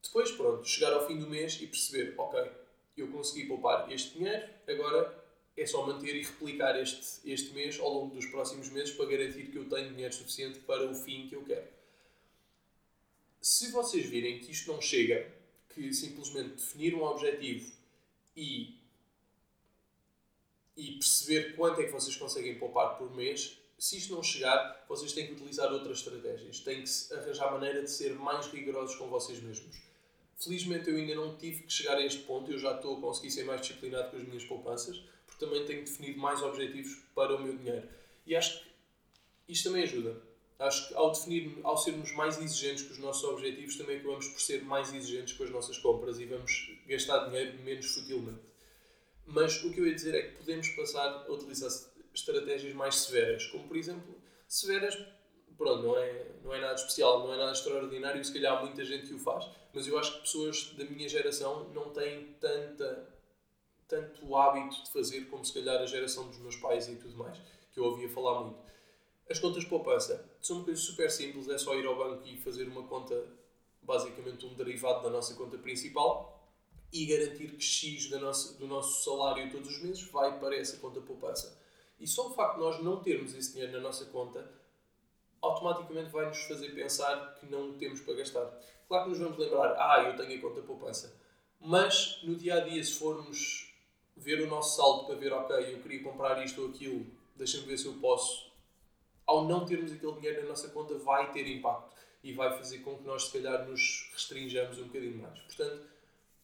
Depois, 0.03 0.31
pronto, 0.31 0.67
chegar 0.67 0.95
ao 0.95 1.07
fim 1.07 1.19
do 1.19 1.29
mês 1.29 1.61
e 1.61 1.67
perceber, 1.67 2.15
ok, 2.17 2.51
eu 2.97 3.09
consegui 3.09 3.47
poupar 3.47 3.93
este 3.93 4.17
dinheiro, 4.17 4.49
agora 4.67 5.23
é 5.55 5.67
só 5.67 5.87
manter 5.87 6.17
e 6.17 6.23
replicar 6.23 6.81
este, 6.81 7.31
este 7.31 7.53
mês 7.53 7.79
ao 7.79 7.93
longo 7.93 8.15
dos 8.15 8.25
próximos 8.25 8.71
meses 8.71 8.95
para 8.95 9.05
garantir 9.05 9.51
que 9.51 9.59
eu 9.59 9.69
tenho 9.69 9.91
dinheiro 9.91 10.15
suficiente 10.15 10.61
para 10.61 10.91
o 10.91 10.95
fim 10.95 11.29
que 11.29 11.37
eu 11.37 11.45
quero. 11.45 11.69
Se 13.43 13.71
vocês 13.71 14.07
virem 14.07 14.41
que 14.41 14.51
isto 14.51 14.73
não 14.73 14.81
chega, 14.81 15.31
que 15.69 15.93
simplesmente 15.93 16.55
definir 16.55 16.95
um 16.95 17.03
objetivo 17.03 17.71
e, 18.35 18.81
e 20.75 20.93
perceber 20.93 21.55
quanto 21.55 21.82
é 21.82 21.85
que 21.85 21.93
vocês 21.93 22.17
conseguem 22.17 22.58
poupar 22.58 22.96
por 22.96 23.15
mês, 23.15 23.58
se 23.79 23.99
isto 23.99 24.15
não 24.15 24.23
chegar, 24.23 24.85
vocês 24.89 25.13
têm 25.13 25.27
que 25.27 25.33
utilizar 25.33 25.73
outras 25.73 25.99
estratégias. 25.99 26.61
Têm 26.61 26.83
que 26.83 27.15
arranjar 27.15 27.53
maneira 27.53 27.83
de 27.83 27.91
ser 27.91 28.15
mais 28.15 28.47
rigorosos 28.47 28.97
com 28.97 29.09
vocês 29.09 29.41
mesmos. 29.41 29.77
Felizmente 30.39 30.89
eu 30.89 30.97
ainda 30.97 31.15
não 31.15 31.37
tive 31.37 31.63
que 31.63 31.73
chegar 31.73 31.97
a 31.97 32.05
este 32.05 32.23
ponto, 32.23 32.51
eu 32.51 32.59
já 32.59 32.75
estou 32.77 32.99
a 32.99 33.01
conseguir 33.01 33.31
ser 33.31 33.45
mais 33.45 33.61
disciplinado 33.61 34.11
com 34.11 34.17
as 34.19 34.27
minhas 34.27 34.45
poupanças, 34.45 35.03
porque 35.27 35.45
também 35.45 35.65
tenho 35.65 35.85
definido 35.85 36.19
mais 36.19 36.43
objetivos 36.43 36.99
para 37.15 37.35
o 37.35 37.43
meu 37.43 37.56
dinheiro. 37.56 37.89
E 38.27 38.37
acho 38.37 38.61
que 38.61 38.67
isto 39.49 39.69
também 39.69 39.83
ajuda. 39.83 40.21
Acho 40.59 40.89
que 40.89 40.95
ao 40.95 41.13
definir, 41.13 41.59
ao 41.63 41.77
sermos 41.77 42.13
mais 42.13 42.41
exigentes 42.41 42.85
com 42.85 42.93
os 42.93 42.99
nossos 42.99 43.25
objetivos, 43.25 43.77
também 43.77 43.99
acabamos 43.99 44.29
por 44.29 44.41
ser 44.41 44.63
mais 44.65 44.93
exigentes 44.93 45.35
com 45.35 45.45
as 45.45 45.51
nossas 45.51 45.77
compras 45.79 46.19
e 46.19 46.25
vamos 46.25 46.71
gastar 46.87 47.27
dinheiro 47.27 47.59
menos 47.63 47.87
futilmente. 47.87 48.41
Mas 49.27 49.63
o 49.65 49.73
que 49.73 49.81
eu 49.81 49.87
ia 49.87 49.95
dizer 49.95 50.15
é 50.15 50.23
que 50.23 50.37
podemos 50.37 50.69
passar 50.71 51.27
a 51.27 51.33
utilizar 51.33 51.71
estratégias 52.17 52.75
mais 52.75 52.96
severas, 52.96 53.46
como 53.46 53.69
por 53.69 53.77
exemplo, 53.77 54.15
severas, 54.49 54.96
pronto, 55.56 55.82
não 55.82 55.99
é, 55.99 56.27
não 56.43 56.55
é 56.55 56.61
nada 56.61 56.75
especial, 56.75 57.20
não 57.20 57.32
é 57.32 57.37
nada 57.37 57.53
extraordinário, 57.53 58.25
se 58.25 58.32
calhar 58.32 58.56
há 58.56 58.61
muita 58.61 58.85
gente 58.85 59.06
que 59.06 59.15
o 59.15 59.19
faz, 59.19 59.49
mas 59.73 59.87
eu 59.87 59.99
acho 59.99 60.15
que 60.15 60.20
pessoas 60.20 60.73
da 60.77 60.85
minha 60.85 61.08
geração 61.08 61.69
não 61.75 61.91
têm 61.91 62.35
tanta, 62.41 63.08
tanto 63.87 64.35
hábito 64.35 64.85
de 64.85 64.93
fazer 64.93 65.27
como 65.27 65.44
se 65.44 65.53
calhar 65.53 65.81
a 65.81 65.87
geração 65.87 66.27
dos 66.29 66.39
meus 66.39 66.56
pais 66.56 66.89
e 66.89 66.96
tudo 66.96 67.17
mais, 67.17 67.39
que 67.73 67.79
eu 67.79 67.85
ouvia 67.85 68.08
falar 68.08 68.41
muito. 68.41 68.65
As 69.29 69.39
contas 69.39 69.65
de 69.65 69.69
poupança 69.69 70.25
são 70.41 70.56
uma 70.56 70.65
coisa 70.65 70.81
super 70.81 71.11
simples, 71.11 71.49
é 71.49 71.58
só 71.58 71.75
ir 71.75 71.85
ao 71.85 71.96
banco 71.96 72.27
e 72.27 72.39
fazer 72.39 72.69
uma 72.69 72.85
conta, 72.85 73.27
basicamente 73.82 74.46
um 74.46 74.55
derivado 74.55 75.03
da 75.03 75.11
nossa 75.11 75.35
conta 75.35 75.58
principal, 75.58 76.32
e 76.93 77.05
garantir 77.05 77.56
que 77.56 77.63
X 77.63 78.08
da 78.08 78.19
nossa, 78.19 78.56
do 78.56 78.67
nosso 78.67 79.05
salário 79.05 79.51
todos 79.51 79.69
os 79.69 79.82
meses 79.82 80.03
vai 80.05 80.39
para 80.39 80.56
essa 80.56 80.77
conta 80.79 81.01
poupança. 81.01 81.66
E 81.98 82.06
só 82.06 82.29
o 82.29 82.34
facto 82.34 82.56
de 82.56 82.60
nós 82.60 82.82
não 82.82 83.03
termos 83.03 83.34
esse 83.34 83.53
dinheiro 83.53 83.72
na 83.72 83.81
nossa 83.81 84.05
conta 84.06 84.48
automaticamente 85.41 86.10
vai 86.10 86.26
nos 86.26 86.43
fazer 86.43 86.70
pensar 86.70 87.34
que 87.34 87.46
não 87.46 87.74
temos 87.74 88.00
para 88.00 88.15
gastar. 88.15 88.46
Claro 88.88 89.05
que 89.05 89.10
nos 89.10 89.19
vamos 89.19 89.38
lembrar, 89.38 89.74
ah, 89.79 90.03
eu 90.03 90.17
tenho 90.17 90.38
a 90.38 90.43
conta 90.43 90.62
poupança. 90.62 91.17
Mas 91.60 92.20
no 92.22 92.34
dia 92.34 92.56
a 92.56 92.60
dia, 92.60 92.82
se 92.82 92.93
formos 92.93 93.74
ver 94.17 94.43
o 94.43 94.46
nosso 94.46 94.76
saldo 94.76 95.06
para 95.06 95.17
ver, 95.17 95.32
ok, 95.32 95.74
eu 95.74 95.81
queria 95.81 96.03
comprar 96.03 96.43
isto 96.44 96.62
ou 96.62 96.69
aquilo, 96.69 97.06
deixa-me 97.34 97.67
ver 97.67 97.79
se 97.79 97.86
eu 97.86 97.94
posso. 97.94 98.50
Ao 99.26 99.44
não 99.44 99.65
termos 99.65 99.93
aquele 99.93 100.12
dinheiro 100.12 100.43
na 100.43 100.48
nossa 100.48 100.69
conta, 100.69 100.96
vai 100.98 101.32
ter 101.32 101.46
impacto 101.48 101.96
e 102.22 102.32
vai 102.32 102.56
fazer 102.56 102.79
com 102.79 102.96
que 102.96 103.05
nós, 103.05 103.24
se 103.24 103.32
calhar, 103.32 103.67
nos 103.67 104.10
restringamos 104.12 104.79
um 104.79 104.84
bocadinho 104.84 105.22
mais. 105.22 105.38
Portanto, 105.41 105.86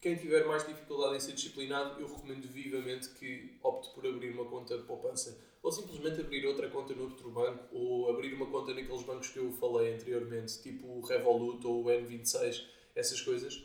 quem 0.03 0.17
tiver 0.17 0.45
mais 0.45 0.67
dificuldade 0.67 1.15
em 1.15 1.19
ser 1.21 1.31
disciplinado, 1.31 1.97
eu 1.97 2.13
recomendo 2.13 2.45
vivamente 2.45 3.07
que 3.11 3.57
opte 3.63 3.89
por 3.93 4.05
abrir 4.05 4.31
uma 4.31 4.43
conta 4.43 4.77
de 4.77 4.83
poupança. 4.83 5.39
Ou 5.63 5.71
simplesmente 5.71 6.19
abrir 6.19 6.45
outra 6.45 6.69
conta 6.69 6.93
no 6.93 7.03
outro 7.03 7.31
banco, 7.31 7.73
ou 7.73 8.09
abrir 8.09 8.33
uma 8.33 8.47
conta 8.47 8.73
naqueles 8.73 9.01
bancos 9.03 9.29
que 9.29 9.39
eu 9.39 9.49
falei 9.53 9.93
anteriormente, 9.93 10.61
tipo 10.61 10.85
o 10.85 10.99
Revolut 11.05 11.65
ou 11.65 11.85
o 11.85 11.85
N26, 11.85 12.65
essas 12.93 13.21
coisas, 13.21 13.63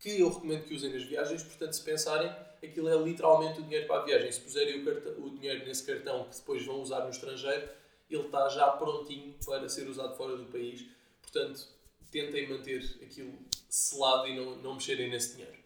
que 0.00 0.20
eu 0.20 0.30
recomendo 0.30 0.64
que 0.64 0.74
usem 0.74 0.90
nas 0.90 1.02
viagens. 1.02 1.42
Portanto, 1.42 1.74
se 1.74 1.82
pensarem, 1.82 2.30
aquilo 2.64 2.88
é 2.88 2.96
literalmente 2.96 3.60
o 3.60 3.62
dinheiro 3.62 3.86
para 3.86 4.00
a 4.00 4.04
viagem. 4.06 4.32
Se 4.32 4.40
puserem 4.40 4.80
o, 4.80 4.84
cartão, 4.86 5.22
o 5.22 5.30
dinheiro 5.36 5.66
nesse 5.66 5.84
cartão 5.84 6.30
que 6.30 6.36
depois 6.38 6.64
vão 6.64 6.80
usar 6.80 7.04
no 7.04 7.10
estrangeiro, 7.10 7.68
ele 8.08 8.22
está 8.22 8.48
já 8.48 8.68
prontinho 8.70 9.34
para 9.44 9.68
ser 9.68 9.86
usado 9.86 10.16
fora 10.16 10.34
do 10.34 10.46
país. 10.46 10.86
Portanto, 11.20 11.68
tentem 12.10 12.48
manter 12.48 12.82
aquilo 13.02 13.34
selado 13.72 14.28
e 14.28 14.36
não, 14.36 14.56
não 14.56 14.74
mexerem 14.74 15.08
nesse 15.08 15.32
dinheiro. 15.32 15.56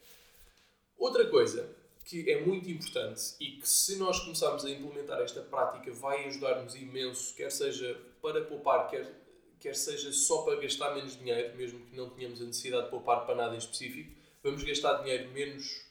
Outra 0.97 1.29
coisa 1.29 1.75
que 2.05 2.31
é 2.31 2.41
muito 2.41 2.71
importante 2.71 3.35
e 3.41 3.57
que 3.57 3.69
se 3.69 3.97
nós 3.97 4.21
começarmos 4.21 4.65
a 4.65 4.71
implementar 4.71 5.21
esta 5.21 5.43
prática 5.43 5.93
vai 5.93 6.25
ajudar-nos 6.27 6.77
imenso, 6.77 7.35
quer 7.35 7.51
seja 7.51 8.01
para 8.23 8.45
poupar, 8.45 8.89
quer, 8.89 9.13
quer 9.59 9.75
seja 9.75 10.13
só 10.13 10.43
para 10.43 10.61
gastar 10.61 10.95
menos 10.95 11.19
dinheiro, 11.19 11.57
mesmo 11.57 11.85
que 11.85 11.97
não 11.97 12.09
tenhamos 12.11 12.41
a 12.41 12.45
necessidade 12.45 12.85
de 12.85 12.91
poupar 12.91 13.27
para 13.27 13.35
nada 13.35 13.57
em 13.57 13.59
específico, 13.59 14.17
vamos 14.41 14.63
gastar 14.63 15.03
dinheiro 15.03 15.29
menos, 15.33 15.85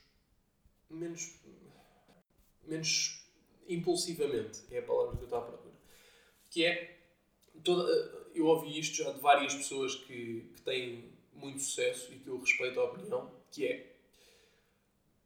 menos, 0.89 1.35
menos 2.63 3.25
impulsivamente, 3.67 4.61
é 4.71 4.79
a 4.79 4.83
palavra 4.83 5.17
que 5.17 5.23
eu 5.23 5.25
estou 5.25 5.39
à 5.39 5.41
procura. 5.41 5.75
Que 6.49 6.63
é, 6.63 6.97
toda, 7.61 7.91
eu 8.33 8.45
ouvi 8.45 8.79
isto 8.79 9.03
já 9.03 9.11
de 9.11 9.19
várias 9.19 9.53
pessoas 9.53 9.95
que, 9.95 10.49
que 10.55 10.61
têm 10.61 11.14
muito 11.35 11.61
sucesso 11.61 12.13
e 12.13 12.19
que 12.19 12.27
eu 12.27 12.39
respeito 12.39 12.79
a 12.79 12.85
opinião, 12.85 13.31
que 13.51 13.65
é 13.65 13.95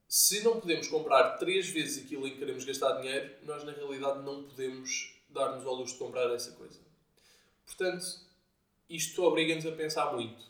se 0.09 0.43
não 0.43 0.59
podemos 0.59 0.87
comprar 0.87 1.37
três 1.37 1.69
vezes 1.69 2.03
aquilo 2.03 2.25
em 2.25 2.31
que 2.31 2.39
queremos 2.39 2.65
gastar 2.65 2.99
dinheiro, 2.99 3.31
nós 3.43 3.63
na 3.63 3.71
realidade 3.71 4.23
não 4.23 4.41
podemos 4.41 5.15
dar-nos 5.29 5.63
ao 5.67 5.75
luxo 5.75 5.93
de 5.93 5.99
comprar 5.99 6.33
essa 6.33 6.51
coisa. 6.53 6.79
Portanto, 7.63 8.05
isto 8.89 9.23
obriga-nos 9.23 9.67
a 9.67 9.71
pensar 9.71 10.11
muito. 10.11 10.43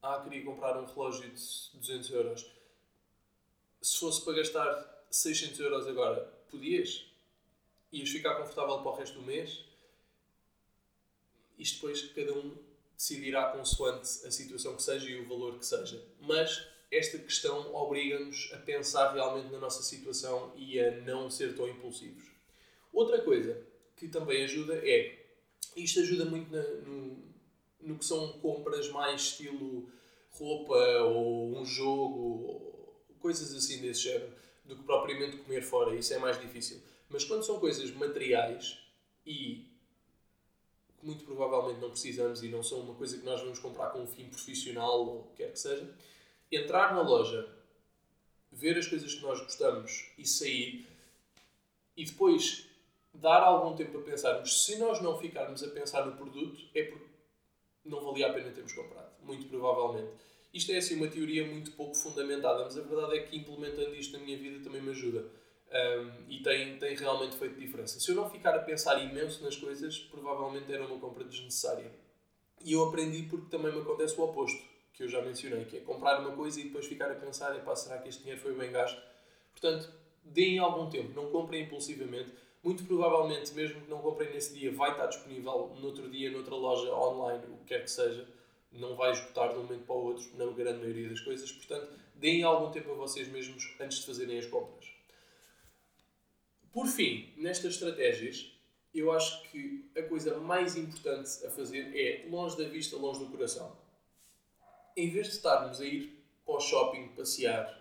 Ah, 0.00 0.20
queria 0.20 0.42
comprar 0.42 0.78
um 0.78 0.86
relógio 0.86 1.28
de 1.28 1.78
200 1.78 2.10
euros. 2.12 2.46
Se 3.82 3.98
fosse 3.98 4.24
para 4.24 4.34
gastar 4.34 5.06
600 5.10 5.60
euros 5.60 5.86
agora, 5.86 6.24
podias? 6.50 7.04
Ias 7.92 8.08
ficar 8.08 8.36
confortável 8.36 8.78
para 8.78 8.90
o 8.90 8.96
resto 8.96 9.18
do 9.18 9.22
mês? 9.26 9.66
Isto 11.58 11.74
depois 11.74 12.02
cada 12.12 12.32
um 12.32 12.56
decidirá 12.96 13.50
consoante 13.50 14.26
a 14.26 14.30
situação 14.30 14.76
que 14.76 14.82
seja 14.82 15.08
e 15.08 15.20
o 15.20 15.28
valor 15.28 15.58
que 15.58 15.66
seja. 15.66 16.02
Mas 16.20 16.66
esta 16.90 17.18
questão 17.18 17.74
obriga-nos 17.74 18.50
a 18.52 18.58
pensar 18.58 19.12
realmente 19.12 19.50
na 19.50 19.58
nossa 19.58 19.82
situação 19.82 20.52
e 20.56 20.78
a 20.78 21.00
não 21.02 21.30
ser 21.30 21.54
tão 21.54 21.68
impulsivos. 21.68 22.24
Outra 22.92 23.20
coisa 23.22 23.60
que 23.96 24.08
também 24.08 24.44
ajuda 24.44 24.74
é, 24.76 25.26
isto 25.76 26.00
ajuda 26.00 26.24
muito 26.24 26.52
na, 26.52 26.62
no, 26.62 27.34
no 27.80 27.98
que 27.98 28.04
são 28.04 28.34
compras 28.34 28.88
mais 28.88 29.22
estilo 29.22 29.90
roupa 30.30 30.76
ou 31.02 31.56
um 31.56 31.64
jogo, 31.64 32.94
coisas 33.20 33.54
assim 33.54 33.80
desse 33.80 34.02
género, 34.02 34.32
do 34.64 34.76
que 34.76 34.82
propriamente 34.82 35.36
comer 35.38 35.62
fora, 35.62 35.94
isso 35.94 36.12
é 36.14 36.18
mais 36.18 36.40
difícil. 36.40 36.80
Mas 37.08 37.24
quando 37.24 37.44
são 37.44 37.60
coisas 37.60 37.90
materiais 37.92 38.78
e 39.26 39.73
muito 41.04 41.24
provavelmente 41.24 41.80
não 41.80 41.90
precisamos 41.90 42.42
e 42.42 42.48
não 42.48 42.62
são 42.62 42.80
uma 42.80 42.94
coisa 42.94 43.18
que 43.18 43.24
nós 43.24 43.40
vamos 43.40 43.58
comprar 43.58 43.90
com 43.90 44.00
um 44.00 44.06
fim 44.06 44.28
profissional 44.28 45.00
ou 45.00 45.20
o 45.20 45.22
que 45.24 45.42
quer 45.42 45.52
que 45.52 45.58
seja, 45.58 45.88
entrar 46.50 46.94
na 46.94 47.02
loja, 47.02 47.48
ver 48.50 48.78
as 48.78 48.86
coisas 48.86 49.14
que 49.14 49.22
nós 49.22 49.40
gostamos 49.40 50.10
e 50.16 50.26
sair 50.26 50.86
e 51.96 52.04
depois 52.04 52.66
dar 53.12 53.40
algum 53.42 53.76
tempo 53.76 53.98
a 53.98 54.02
pensarmos. 54.02 54.64
Se 54.64 54.78
nós 54.78 55.00
não 55.00 55.18
ficarmos 55.18 55.62
a 55.62 55.68
pensar 55.68 56.06
no 56.06 56.16
produto, 56.16 56.60
é 56.74 56.84
porque 56.84 57.06
não 57.84 58.02
valia 58.02 58.28
a 58.28 58.32
pena 58.32 58.50
termos 58.50 58.72
comprado. 58.72 59.12
Muito 59.22 59.46
provavelmente. 59.46 60.10
Isto 60.52 60.72
é 60.72 60.76
assim 60.76 60.96
uma 60.96 61.08
teoria 61.08 61.46
muito 61.46 61.72
pouco 61.72 61.94
fundamentada, 61.94 62.64
mas 62.64 62.78
a 62.78 62.82
verdade 62.82 63.18
é 63.18 63.22
que 63.22 63.36
implementando 63.36 63.94
isto 63.94 64.16
na 64.16 64.24
minha 64.24 64.38
vida 64.38 64.62
também 64.62 64.80
me 64.80 64.90
ajuda. 64.90 65.24
Um, 65.74 66.30
e 66.30 66.40
tem, 66.40 66.78
tem 66.78 66.94
realmente 66.94 67.36
feito 67.36 67.58
diferença. 67.58 67.98
Se 67.98 68.08
eu 68.08 68.14
não 68.14 68.30
ficar 68.30 68.54
a 68.54 68.60
pensar 68.60 68.96
imenso 69.02 69.42
nas 69.42 69.56
coisas, 69.56 69.98
provavelmente 69.98 70.72
era 70.72 70.86
uma 70.86 71.00
compra 71.00 71.24
desnecessária. 71.24 71.90
E 72.64 72.72
eu 72.72 72.84
aprendi 72.84 73.24
porque 73.24 73.50
também 73.50 73.72
me 73.72 73.80
acontece 73.80 74.18
o 74.18 74.22
oposto, 74.22 74.62
que 74.92 75.02
eu 75.02 75.08
já 75.08 75.20
mencionei, 75.20 75.64
que 75.64 75.78
é 75.78 75.80
comprar 75.80 76.20
uma 76.20 76.30
coisa 76.30 76.60
e 76.60 76.64
depois 76.64 76.86
ficar 76.86 77.10
a 77.10 77.14
pensar, 77.16 77.56
epá, 77.56 77.74
será 77.74 77.98
que 77.98 78.08
este 78.08 78.22
dinheiro 78.22 78.40
foi 78.40 78.54
bem 78.54 78.70
gasto? 78.70 79.02
Portanto, 79.50 79.92
deem 80.22 80.60
algum 80.60 80.88
tempo, 80.88 81.12
não 81.12 81.30
comprem 81.30 81.64
impulsivamente. 81.64 82.30
Muito 82.62 82.84
provavelmente, 82.84 83.52
mesmo 83.52 83.80
que 83.80 83.90
não 83.90 83.98
comprem 83.98 84.32
nesse 84.32 84.54
dia, 84.54 84.72
vai 84.72 84.92
estar 84.92 85.06
disponível 85.06 85.74
no 85.76 85.86
outro 85.86 86.08
dia, 86.08 86.30
noutra 86.30 86.54
loja 86.54 86.94
online, 86.94 87.42
o 87.52 87.58
que 87.58 87.64
quer 87.66 87.82
que 87.82 87.90
seja. 87.90 88.26
Não 88.72 88.94
vai 88.94 89.10
esgotar 89.10 89.52
de 89.52 89.58
um 89.58 89.64
momento 89.64 89.84
para 89.84 89.94
o 89.96 90.04
outro, 90.04 90.24
na 90.36 90.46
grande 90.46 90.78
maioria 90.78 91.08
das 91.08 91.20
coisas. 91.20 91.50
Portanto, 91.50 91.92
deem 92.14 92.44
algum 92.44 92.70
tempo 92.70 92.92
a 92.92 92.94
vocês 92.94 93.28
mesmos 93.28 93.74
antes 93.80 93.98
de 93.98 94.06
fazerem 94.06 94.38
as 94.38 94.46
compras. 94.46 94.93
Por 96.74 96.88
fim, 96.88 97.32
nestas 97.36 97.74
estratégias, 97.74 98.50
eu 98.92 99.12
acho 99.12 99.44
que 99.44 99.88
a 99.96 100.02
coisa 100.02 100.36
mais 100.38 100.76
importante 100.76 101.46
a 101.46 101.50
fazer 101.50 101.96
é 101.96 102.28
longe 102.28 102.58
da 102.58 102.68
vista, 102.68 102.96
longe 102.96 103.20
do 103.20 103.30
coração. 103.30 103.78
Em 104.96 105.08
vez 105.08 105.28
de 105.28 105.34
estarmos 105.34 105.80
a 105.80 105.84
ir 105.84 106.20
para 106.44 106.56
o 106.56 106.60
shopping 106.60 107.10
passear 107.10 107.80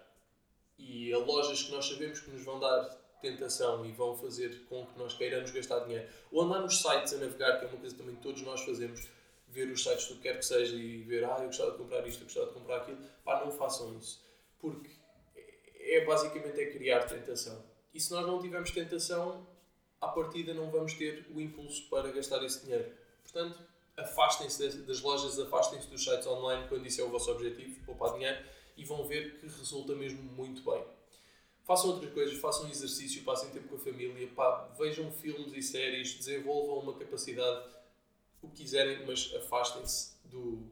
e 0.78 1.12
a 1.12 1.18
lojas 1.18 1.64
que 1.64 1.72
nós 1.72 1.88
sabemos 1.88 2.20
que 2.20 2.30
nos 2.30 2.44
vão 2.44 2.60
dar 2.60 2.84
tentação 3.20 3.84
e 3.84 3.92
vão 3.92 4.16
fazer 4.16 4.64
com 4.66 4.86
que 4.86 5.00
nós 5.00 5.16
queiramos 5.16 5.50
gastar 5.50 5.80
dinheiro, 5.86 6.08
ou 6.32 6.44
andar 6.44 6.60
nos 6.60 6.80
sites 6.80 7.14
a 7.14 7.18
navegar, 7.18 7.58
que 7.58 7.66
é 7.66 7.68
uma 7.70 7.80
coisa 7.80 7.98
também 7.98 8.16
que 8.16 8.22
todos 8.22 8.44
nós 8.44 8.62
fazemos, 8.62 9.08
ver 9.48 9.72
os 9.72 9.82
sites 9.82 10.08
do 10.08 10.16
que 10.18 10.22
quer 10.22 10.38
que 10.38 10.46
seja 10.46 10.76
e 10.76 11.02
ver, 11.02 11.24
ah, 11.26 11.38
eu 11.40 11.48
gostava 11.48 11.72
de 11.72 11.78
comprar 11.80 12.08
isto, 12.08 12.22
eu 12.22 12.26
gostava 12.26 12.46
de 12.46 12.54
comprar 12.54 12.78
aquilo, 12.78 13.00
pá, 13.26 13.44
não 13.44 13.52
façam 13.52 13.98
isso. 13.98 14.24
Porque 14.60 14.92
é 15.80 16.06
basicamente 16.06 16.62
é 16.62 16.68
criar 16.68 17.08
tentação 17.08 17.73
e 17.94 18.00
se 18.00 18.12
nós 18.12 18.26
não 18.26 18.42
tivermos 18.42 18.72
tentação, 18.72 19.48
à 20.02 20.08
partida 20.08 20.54
não 20.54 20.70
vamos 20.70 20.94
ter 20.94 21.26
o 21.34 21.40
impulso 21.40 21.88
para 21.90 22.12
gastar 22.12 22.44
esse 22.44 22.66
dinheiro. 22.66 22.92
Portanto, 23.22 23.60
afastem-se 23.96 24.80
das 24.80 25.02
lojas, 25.02 25.40
afastem-se 25.40 25.88
dos 25.88 26.04
sites 26.04 26.28
online 26.28 26.68
quando 26.68 26.86
isso 26.86 27.02
é 27.02 27.04
o 27.04 27.10
vosso 27.10 27.32
objetivo, 27.32 27.86
poupar 27.86 28.14
dinheiro, 28.14 28.44
e 28.76 28.84
vão 28.84 29.06
ver 29.06 29.40
que 29.40 29.48
resulta 29.48 29.94
mesmo 29.96 30.24
muito 30.24 30.64
bem. 30.64 30.84
Façam 31.64 31.92
outras 31.92 32.12
coisas, 32.14 32.38
façam 32.40 32.70
exercício, 32.70 33.24
passem 33.24 33.50
tempo 33.52 33.70
com 33.70 33.76
a 33.76 33.80
família, 33.80 34.28
pá, 34.36 34.70
vejam 34.78 35.10
filmes 35.12 35.54
e 35.54 35.62
séries, 35.62 36.16
desenvolvam 36.16 36.80
uma 36.80 36.98
capacidade, 36.98 37.70
o 38.42 38.50
que 38.50 38.64
quiserem, 38.64 39.06
mas 39.06 39.34
afastem-se 39.36 40.18
do, 40.26 40.68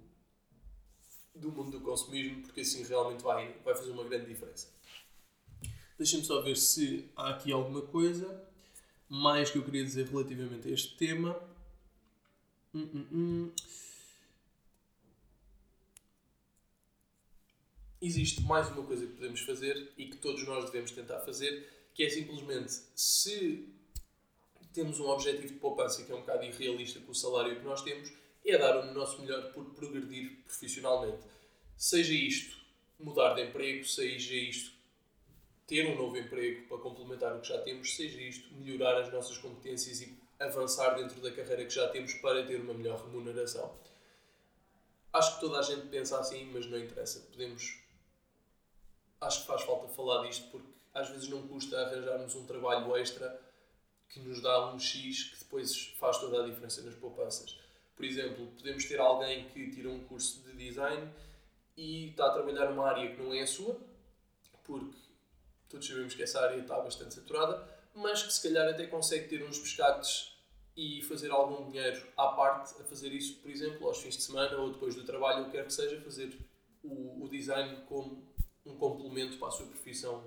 do 1.34 1.52
mundo 1.52 1.72
do 1.72 1.82
consumismo, 1.82 2.42
porque 2.42 2.62
assim 2.62 2.84
realmente 2.84 3.24
vai, 3.24 3.54
vai 3.64 3.74
fazer 3.74 3.92
uma 3.92 4.04
grande 4.04 4.26
diferença. 4.26 4.68
Deixem-me 6.02 6.26
só 6.26 6.42
ver 6.42 6.58
se 6.58 7.08
há 7.16 7.30
aqui 7.30 7.52
alguma 7.52 7.84
coisa 7.84 8.44
mais 9.08 9.52
que 9.52 9.60
eu 9.60 9.64
queria 9.64 9.84
dizer 9.84 10.08
relativamente 10.08 10.68
a 10.68 10.72
este 10.72 10.98
tema. 10.98 11.40
Hum, 12.74 12.90
hum, 12.92 13.08
hum. 13.12 13.52
Existe 18.02 18.42
mais 18.42 18.68
uma 18.70 18.82
coisa 18.82 19.06
que 19.06 19.14
podemos 19.14 19.42
fazer 19.42 19.94
e 19.96 20.08
que 20.08 20.18
todos 20.18 20.44
nós 20.48 20.66
devemos 20.66 20.90
tentar 20.90 21.20
fazer, 21.20 21.70
que 21.94 22.02
é 22.02 22.10
simplesmente 22.10 22.82
se 22.96 23.70
temos 24.74 25.00
um 25.00 25.08
objetivo 25.08 25.54
de 25.54 25.60
poupança 25.60 26.04
que 26.04 26.12
é 26.12 26.16
um 26.16 26.22
bocado 26.22 26.44
irrealista 26.44 27.00
com 27.02 27.12
o 27.12 27.16
salário 27.16 27.60
que 27.60 27.64
nós 27.64 27.84
temos, 27.84 28.12
é 28.44 28.58
dar 28.58 28.76
o 28.76 28.92
nosso 28.92 29.22
melhor 29.22 29.54
por 29.54 29.66
progredir 29.66 30.40
profissionalmente. 30.48 31.22
Seja 31.78 32.12
isto 32.12 32.58
mudar 33.00 33.36
de 33.36 33.44
emprego, 33.44 33.86
seja 33.86 34.34
isto 34.34 34.81
ter 35.72 35.88
um 35.88 35.96
novo 35.96 36.18
emprego 36.18 36.68
para 36.68 36.80
complementar 36.80 37.34
o 37.34 37.40
que 37.40 37.48
já 37.48 37.58
temos, 37.62 37.96
seja 37.96 38.22
isto 38.22 38.54
melhorar 38.56 39.00
as 39.00 39.10
nossas 39.10 39.38
competências 39.38 40.02
e 40.02 40.14
avançar 40.38 40.96
dentro 40.96 41.22
da 41.22 41.32
carreira 41.32 41.64
que 41.64 41.74
já 41.74 41.88
temos 41.88 42.14
para 42.16 42.46
ter 42.46 42.60
uma 42.60 42.74
melhor 42.74 43.02
remuneração. 43.06 43.74
Acho 45.14 45.36
que 45.36 45.40
toda 45.40 45.60
a 45.60 45.62
gente 45.62 45.88
pensa 45.88 46.20
assim, 46.20 46.44
mas 46.54 46.66
não 46.66 46.78
interessa. 46.78 47.22
Podemos. 47.32 47.80
Acho 49.22 49.42
que 49.42 49.48
faz 49.48 49.62
falta 49.62 49.88
falar 49.88 50.28
disto 50.28 50.52
porque 50.52 50.68
às 50.94 51.08
vezes 51.08 51.30
não 51.30 51.48
custa 51.48 51.80
arranjarmos 51.80 52.36
um 52.36 52.46
trabalho 52.46 52.94
extra 52.98 53.40
que 54.10 54.20
nos 54.20 54.42
dá 54.42 54.74
um 54.74 54.78
X 54.78 55.24
que 55.24 55.40
depois 55.40 55.94
faz 55.98 56.18
toda 56.18 56.44
a 56.44 56.46
diferença 56.46 56.82
nas 56.82 56.96
poupanças. 56.96 57.58
Por 57.96 58.04
exemplo, 58.04 58.46
podemos 58.58 58.84
ter 58.84 59.00
alguém 59.00 59.48
que 59.48 59.72
tira 59.72 59.88
um 59.90 60.02
curso 60.02 60.42
de 60.42 60.52
design 60.52 61.10
e 61.78 62.10
está 62.10 62.26
a 62.26 62.34
trabalhar 62.34 62.72
numa 62.72 62.90
área 62.90 63.10
que 63.16 63.22
não 63.22 63.34
é 63.34 63.40
a 63.40 63.48
sua, 63.48 63.80
porque 64.66 65.01
todos 65.72 65.88
sabemos 65.88 66.14
que 66.14 66.24
essa 66.24 66.42
área 66.42 66.60
está 66.60 66.80
bastante 66.80 67.16
saturada, 67.16 67.68
mas 67.96 68.24
que 68.24 68.34
se 68.34 68.44
calhar 68.44 68.68
até 68.68 68.88
consegue 68.88 69.28
ter 69.28 69.44
uns 69.44 69.58
pescados 69.58 70.38
e 70.76 71.02
fazer 71.04 71.32
algum 71.32 71.70
dinheiro 71.70 72.02
à 72.18 72.30
parte 72.30 72.80
a 72.82 72.84
fazer 72.84 73.10
isso, 73.10 73.40
por 73.42 73.50
exemplo, 73.50 73.88
aos 73.88 74.02
fins 74.02 74.18
de 74.18 74.24
semana 74.24 74.58
ou 74.58 74.72
depois 74.72 74.96
do 74.96 75.04
trabalho, 75.04 75.44
o 75.44 75.46
que 75.46 75.52
quer 75.52 75.66
que 75.66 75.74
seja, 75.74 76.00
fazer 76.02 76.38
o, 76.84 77.24
o 77.24 77.30
design 77.30 77.84
como 77.88 78.24
um 78.66 78.76
complemento 78.78 79.38
para 79.38 79.50
a 79.50 79.52
sua 79.52 79.66
profissão 79.66 80.24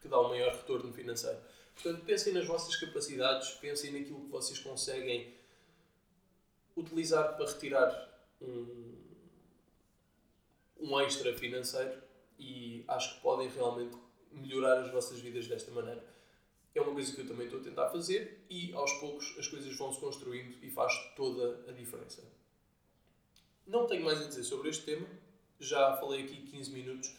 que 0.00 0.08
dá 0.08 0.18
o 0.18 0.26
um 0.26 0.28
maior 0.30 0.54
retorno 0.54 0.92
financeiro. 0.92 1.38
Portanto, 1.74 2.04
pensem 2.04 2.32
nas 2.32 2.46
vossas 2.46 2.74
capacidades, 2.76 3.50
pensem 3.54 3.92
naquilo 3.92 4.20
que 4.20 4.30
vocês 4.30 4.58
conseguem 4.58 5.34
utilizar 6.76 7.36
para 7.36 7.46
retirar 7.46 8.20
um, 8.40 8.94
um 10.80 11.00
extra 11.00 11.36
financeiro 11.36 12.02
e 12.38 12.84
acho 12.88 13.16
que 13.16 13.20
podem 13.20 13.48
realmente 13.48 13.96
melhorar 14.30 14.78
as 14.80 14.90
vossas 14.90 15.20
vidas 15.20 15.46
desta 15.46 15.70
maneira. 15.70 16.04
É 16.74 16.80
uma 16.80 16.92
coisa 16.92 17.12
que 17.12 17.20
eu 17.20 17.26
também 17.26 17.46
estou 17.46 17.60
a 17.60 17.64
tentar 17.64 17.88
fazer 17.88 18.44
e 18.48 18.72
aos 18.74 18.92
poucos 18.94 19.36
as 19.38 19.48
coisas 19.48 19.76
vão 19.76 19.92
se 19.92 19.98
construindo 19.98 20.56
e 20.62 20.70
faz 20.70 20.92
toda 21.16 21.68
a 21.68 21.72
diferença. 21.72 22.22
Não 23.66 23.86
tenho 23.86 24.04
mais 24.04 24.20
a 24.20 24.26
dizer 24.26 24.44
sobre 24.44 24.68
este 24.68 24.84
tema, 24.84 25.06
já 25.58 25.96
falei 25.96 26.24
aqui 26.24 26.36
15 26.42 26.70
minutos 26.70 27.14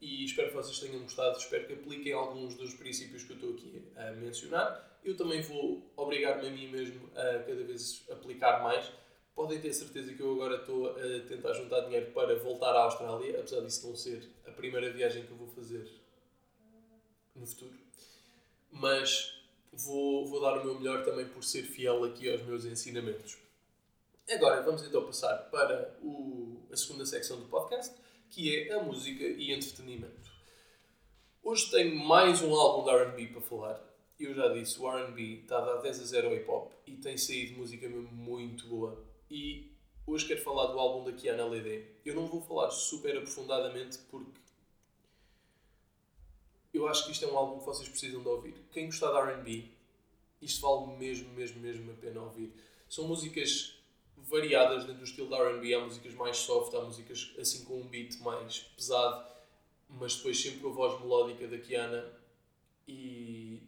e 0.00 0.24
espero 0.24 0.48
que 0.48 0.54
vocês 0.54 0.78
tenham 0.78 1.02
gostado, 1.02 1.38
espero 1.38 1.66
que 1.66 1.72
apliquem 1.74 2.12
alguns 2.12 2.54
dos 2.54 2.74
princípios 2.74 3.22
que 3.24 3.32
eu 3.32 3.36
estou 3.36 3.50
aqui 3.54 3.82
a 3.96 4.10
mencionar. 4.12 4.98
Eu 5.04 5.16
também 5.16 5.42
vou 5.42 5.90
obrigar-me 5.96 6.48
a 6.48 6.50
mim 6.50 6.68
mesmo 6.68 7.08
a 7.14 7.38
cada 7.40 7.62
vez 7.64 8.04
aplicar 8.10 8.62
mais. 8.62 8.90
Podem 9.34 9.60
ter 9.60 9.72
certeza 9.72 10.14
que 10.14 10.20
eu 10.20 10.32
agora 10.32 10.56
estou 10.56 10.90
a 10.90 11.20
tentar 11.26 11.52
juntar 11.54 11.80
dinheiro 11.80 12.12
para 12.12 12.38
voltar 12.38 12.74
à 12.74 12.84
Austrália, 12.84 13.40
apesar 13.40 13.60
disso 13.60 13.86
não 13.86 13.96
ser 13.96 14.30
a 14.46 14.50
primeira 14.50 14.90
viagem 14.92 15.26
que 15.26 15.30
eu 15.30 15.36
vou 15.36 15.48
fazer 15.48 15.88
no 17.44 17.46
futuro. 17.46 17.78
Mas 18.70 19.32
vou, 19.72 20.26
vou 20.26 20.40
dar 20.40 20.58
o 20.58 20.64
meu 20.64 20.78
melhor 20.78 21.04
também 21.04 21.28
por 21.28 21.44
ser 21.44 21.62
fiel 21.62 22.02
aqui 22.04 22.30
aos 22.30 22.42
meus 22.42 22.64
ensinamentos. 22.64 23.36
Agora 24.30 24.62
vamos 24.62 24.82
então 24.82 25.04
passar 25.04 25.36
para 25.50 25.96
o, 26.02 26.66
a 26.72 26.76
segunda 26.76 27.04
secção 27.04 27.38
do 27.38 27.46
podcast, 27.46 27.94
que 28.30 28.56
é 28.56 28.72
a 28.72 28.82
música 28.82 29.22
e 29.22 29.52
entretenimento. 29.52 30.32
Hoje 31.42 31.70
tenho 31.70 31.94
mais 31.94 32.40
um 32.40 32.54
álbum 32.54 32.84
de 32.84 33.04
RB 33.04 33.26
para 33.28 33.40
falar. 33.42 33.94
Eu 34.18 34.34
já 34.34 34.48
disse, 34.48 34.80
o 34.80 34.88
RB 34.88 35.42
está 35.42 35.58
a 35.58 35.60
dar 35.60 35.82
10 35.82 36.00
a 36.00 36.04
0 36.04 36.28
ao 36.28 36.34
hip 36.34 36.50
hop 36.50 36.72
e 36.86 36.96
tem 36.96 37.18
saído 37.18 37.58
música 37.58 37.86
muito 37.88 38.66
boa. 38.66 39.04
E 39.30 39.76
hoje 40.06 40.26
quero 40.26 40.40
falar 40.40 40.68
do 40.68 40.78
álbum 40.78 41.04
da 41.04 41.12
Kiana 41.12 41.44
Lede. 41.44 41.86
Eu 42.04 42.14
não 42.14 42.26
vou 42.26 42.40
falar 42.40 42.70
super 42.70 43.14
aprofundadamente 43.18 43.98
porque 44.10 44.40
eu 46.74 46.88
acho 46.88 47.06
que 47.06 47.12
isto 47.12 47.24
é 47.24 47.28
um 47.28 47.38
álbum 47.38 47.60
que 47.60 47.66
vocês 47.66 47.88
precisam 47.88 48.20
de 48.20 48.28
ouvir. 48.28 48.54
Quem 48.72 48.86
gostar 48.86 49.12
de 49.12 49.32
RB, 49.32 49.70
isto 50.42 50.60
vale 50.60 50.98
mesmo, 50.98 51.32
mesmo, 51.32 51.60
mesmo 51.60 51.92
a 51.92 51.94
pena 51.94 52.20
ouvir. 52.20 52.52
São 52.88 53.06
músicas 53.06 53.78
variadas 54.16 54.84
dentro 54.84 54.98
do 54.98 55.04
estilo 55.04 55.30
da 55.30 55.38
RB. 55.38 55.72
Há 55.72 55.80
músicas 55.80 56.14
mais 56.14 56.36
soft, 56.36 56.74
há 56.74 56.80
músicas 56.80 57.32
assim 57.38 57.64
com 57.64 57.80
um 57.80 57.86
beat 57.86 58.18
mais 58.20 58.58
pesado, 58.76 59.24
mas 59.88 60.16
depois 60.16 60.40
sempre 60.40 60.60
com 60.60 60.68
a 60.68 60.72
voz 60.72 61.00
melódica 61.00 61.46
da 61.46 61.58
Kiana. 61.58 62.12
E 62.88 63.62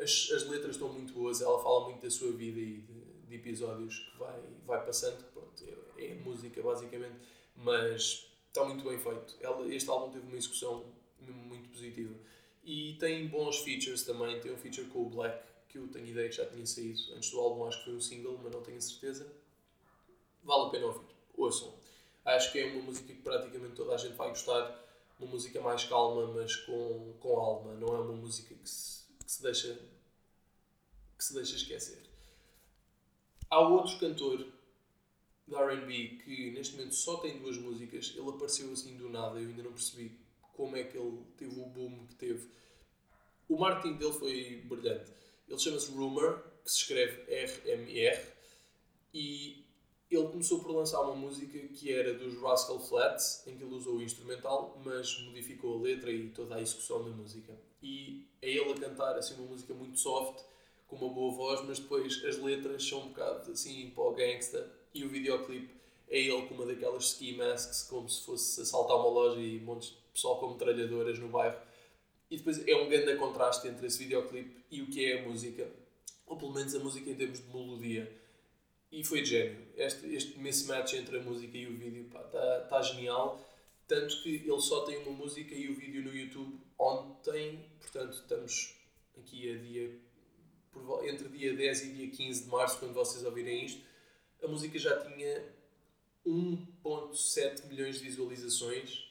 as, 0.00 0.30
as 0.32 0.48
letras 0.48 0.76
estão 0.76 0.88
muito 0.88 1.12
boas. 1.12 1.42
Ela 1.42 1.62
fala 1.62 1.84
muito 1.84 2.02
da 2.02 2.10
sua 2.10 2.32
vida 2.32 2.58
e 2.58 2.78
de, 2.78 3.26
de 3.28 3.34
episódios 3.34 3.98
que 3.98 4.18
vai, 4.18 4.40
vai 4.64 4.86
passando. 4.86 5.22
Pronto, 5.32 5.64
é, 5.98 6.06
é 6.06 6.14
música 6.14 6.62
basicamente, 6.62 7.16
mas 7.54 8.26
está 8.46 8.64
muito 8.64 8.88
bem 8.88 8.98
feito. 8.98 9.36
Ela, 9.40 9.72
este 9.74 9.90
álbum 9.90 10.10
teve 10.10 10.26
uma 10.26 10.36
execução 10.36 10.84
muito 11.20 11.68
positiva. 11.68 12.14
E 12.68 12.92
tem 13.00 13.26
bons 13.28 13.60
features 13.60 14.02
também. 14.02 14.38
Tem 14.40 14.52
um 14.52 14.58
feature 14.58 14.86
com 14.88 15.06
o 15.06 15.08
Black, 15.08 15.42
que 15.70 15.78
eu 15.78 15.88
tenho 15.88 16.06
ideia 16.06 16.28
que 16.28 16.36
já 16.36 16.44
tinha 16.44 16.66
saído 16.66 17.00
antes 17.16 17.30
do 17.30 17.40
álbum, 17.40 17.64
acho 17.64 17.78
que 17.78 17.84
foi 17.86 17.94
um 17.94 18.00
single, 18.00 18.38
mas 18.42 18.52
não 18.52 18.60
tenho 18.60 18.82
certeza. 18.82 19.26
Vale 20.44 20.66
a 20.66 20.68
pena 20.68 20.86
ouvir. 20.88 21.06
Ouçam. 21.34 21.72
Acho 22.26 22.52
que 22.52 22.58
é 22.58 22.66
uma 22.66 22.82
música 22.82 23.10
que 23.10 23.22
praticamente 23.22 23.74
toda 23.74 23.94
a 23.94 23.96
gente 23.96 24.16
vai 24.16 24.28
gostar. 24.28 24.84
Uma 25.18 25.30
música 25.30 25.62
mais 25.62 25.84
calma, 25.84 26.26
mas 26.26 26.56
com, 26.56 27.14
com 27.18 27.38
alma. 27.38 27.72
Não 27.72 27.88
é 27.88 28.00
uma 28.00 28.12
música 28.12 28.54
que 28.54 28.68
se, 28.68 29.04
que 29.24 29.32
se 29.32 29.42
deixa 29.42 29.78
que 31.16 31.24
se 31.24 31.32
deixa 31.32 31.56
esquecer. 31.56 32.02
Há 33.48 33.60
outro 33.60 33.98
cantor 33.98 34.46
de 35.46 35.54
R&B 35.54 36.22
que 36.22 36.50
neste 36.50 36.76
momento 36.76 36.94
só 36.94 37.16
tem 37.16 37.38
duas 37.38 37.56
músicas. 37.56 38.12
Ele 38.14 38.28
apareceu 38.28 38.70
assim 38.70 38.98
do 38.98 39.08
nada, 39.08 39.40
eu 39.40 39.48
ainda 39.48 39.62
não 39.62 39.72
percebi 39.72 40.27
como 40.58 40.76
é 40.76 40.82
que 40.82 40.98
ele 40.98 41.22
teve 41.36 41.60
o 41.60 41.66
boom 41.66 42.04
que 42.08 42.16
teve. 42.16 42.50
O 43.48 43.56
marketing 43.56 43.96
dele 43.96 44.12
foi 44.12 44.62
brilhante. 44.66 45.12
Ele 45.48 45.58
chama-se 45.58 45.92
Rumor, 45.92 46.42
que 46.64 46.70
se 46.70 46.78
escreve 46.78 47.32
R-M-R, 47.32 48.26
e 49.14 49.64
ele 50.10 50.26
começou 50.26 50.58
por 50.60 50.72
lançar 50.72 51.00
uma 51.02 51.14
música 51.14 51.58
que 51.68 51.92
era 51.92 52.12
dos 52.12 52.42
Rascal 52.42 52.80
Flats, 52.80 53.46
em 53.46 53.56
que 53.56 53.62
ele 53.62 53.72
usou 53.72 53.96
o 53.96 54.02
instrumental, 54.02 54.82
mas 54.84 55.16
modificou 55.20 55.78
a 55.78 55.82
letra 55.82 56.10
e 56.10 56.28
toda 56.30 56.56
a 56.56 56.60
execução 56.60 57.04
da 57.04 57.10
música. 57.10 57.56
E 57.80 58.26
é 58.42 58.50
ele 58.50 58.72
a 58.72 58.74
cantar 58.74 59.16
assim 59.16 59.34
uma 59.34 59.46
música 59.46 59.72
muito 59.72 59.98
soft, 60.00 60.44
com 60.88 60.96
uma 60.96 61.14
boa 61.14 61.32
voz, 61.34 61.64
mas 61.64 61.78
depois 61.78 62.24
as 62.24 62.36
letras 62.38 62.86
são 62.86 63.02
um 63.02 63.08
bocado 63.08 63.52
assim 63.52 63.90
para 63.90 64.02
o 64.02 64.12
gangsta 64.12 64.74
e 64.92 65.04
o 65.04 65.08
videoclipe 65.08 65.77
é 66.08 66.18
ele 66.20 66.46
com 66.46 66.54
uma 66.54 66.66
daquelas 66.66 67.04
ski 67.04 67.36
masks, 67.36 67.82
como 67.82 68.08
se 68.08 68.24
fosse 68.24 68.60
assaltar 68.60 68.96
uma 68.96 69.08
loja 69.08 69.40
e 69.40 69.60
montes 69.60 69.94
pessoal 70.12 70.38
com 70.40 70.50
metralhadoras 70.50 71.18
no 71.18 71.28
bairro. 71.28 71.58
E 72.30 72.36
depois 72.36 72.66
é 72.66 72.76
um 72.76 72.88
grande 72.88 73.16
contraste 73.16 73.68
entre 73.68 73.86
esse 73.86 73.98
videoclipe 73.98 74.64
e 74.70 74.82
o 74.82 74.86
que 74.86 75.04
é 75.04 75.20
a 75.20 75.28
música, 75.28 75.70
ou 76.26 76.36
pelo 76.36 76.52
menos 76.52 76.74
a 76.74 76.78
música 76.78 77.08
em 77.08 77.14
termos 77.14 77.38
de 77.38 77.48
melodia. 77.48 78.12
E 78.90 79.04
foi 79.04 79.22
de 79.22 79.30
gênio. 79.30 79.66
Este, 79.76 80.06
este 80.14 80.38
mismatch 80.38 80.94
entre 80.94 81.18
a 81.18 81.22
música 81.22 81.56
e 81.56 81.66
o 81.66 81.76
vídeo 81.76 82.06
está 82.06 82.60
tá 82.60 82.82
genial. 82.82 83.44
Tanto 83.86 84.22
que 84.22 84.42
ele 84.46 84.60
só 84.60 84.84
tem 84.84 84.98
uma 84.98 85.12
música 85.12 85.54
e 85.54 85.68
o 85.68 85.74
vídeo 85.74 86.02
no 86.02 86.14
YouTube 86.14 86.58
ontem, 86.78 87.64
portanto 87.80 88.12
estamos 88.14 88.74
aqui 89.16 89.50
a 89.50 89.56
dia 89.56 90.08
entre 91.04 91.28
dia 91.28 91.54
10 91.54 91.82
e 91.82 91.92
dia 91.92 92.10
15 92.10 92.44
de 92.44 92.48
março, 92.50 92.78
quando 92.78 92.94
vocês 92.94 93.24
ouvirem 93.24 93.64
isto, 93.64 93.82
a 94.42 94.46
música 94.46 94.78
já 94.78 95.04
tinha 95.04 95.42
1.7 96.28 97.66
milhões 97.66 97.98
de 97.98 98.04
visualizações 98.04 99.08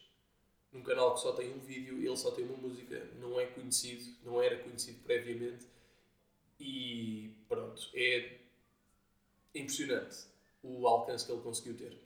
num 0.72 0.84
canal 0.84 1.16
que 1.16 1.22
só 1.22 1.32
tem 1.34 1.54
um 1.54 1.60
vídeo, 1.60 1.98
ele 1.98 2.18
só 2.18 2.32
tem 2.32 2.46
uma 2.46 2.58
música, 2.58 3.10
não 3.20 3.40
é 3.40 3.46
conhecido, 3.48 4.06
não 4.24 4.42
era 4.42 4.58
conhecido 4.60 5.00
previamente 5.04 5.66
e 6.60 7.32
pronto, 7.48 7.90
é 7.94 8.38
impressionante 9.56 10.26
o 10.62 10.88
alcance 10.88 11.26
que 11.26 11.32
ele 11.32 11.42
conseguiu 11.42 11.78
ter. 11.78 11.98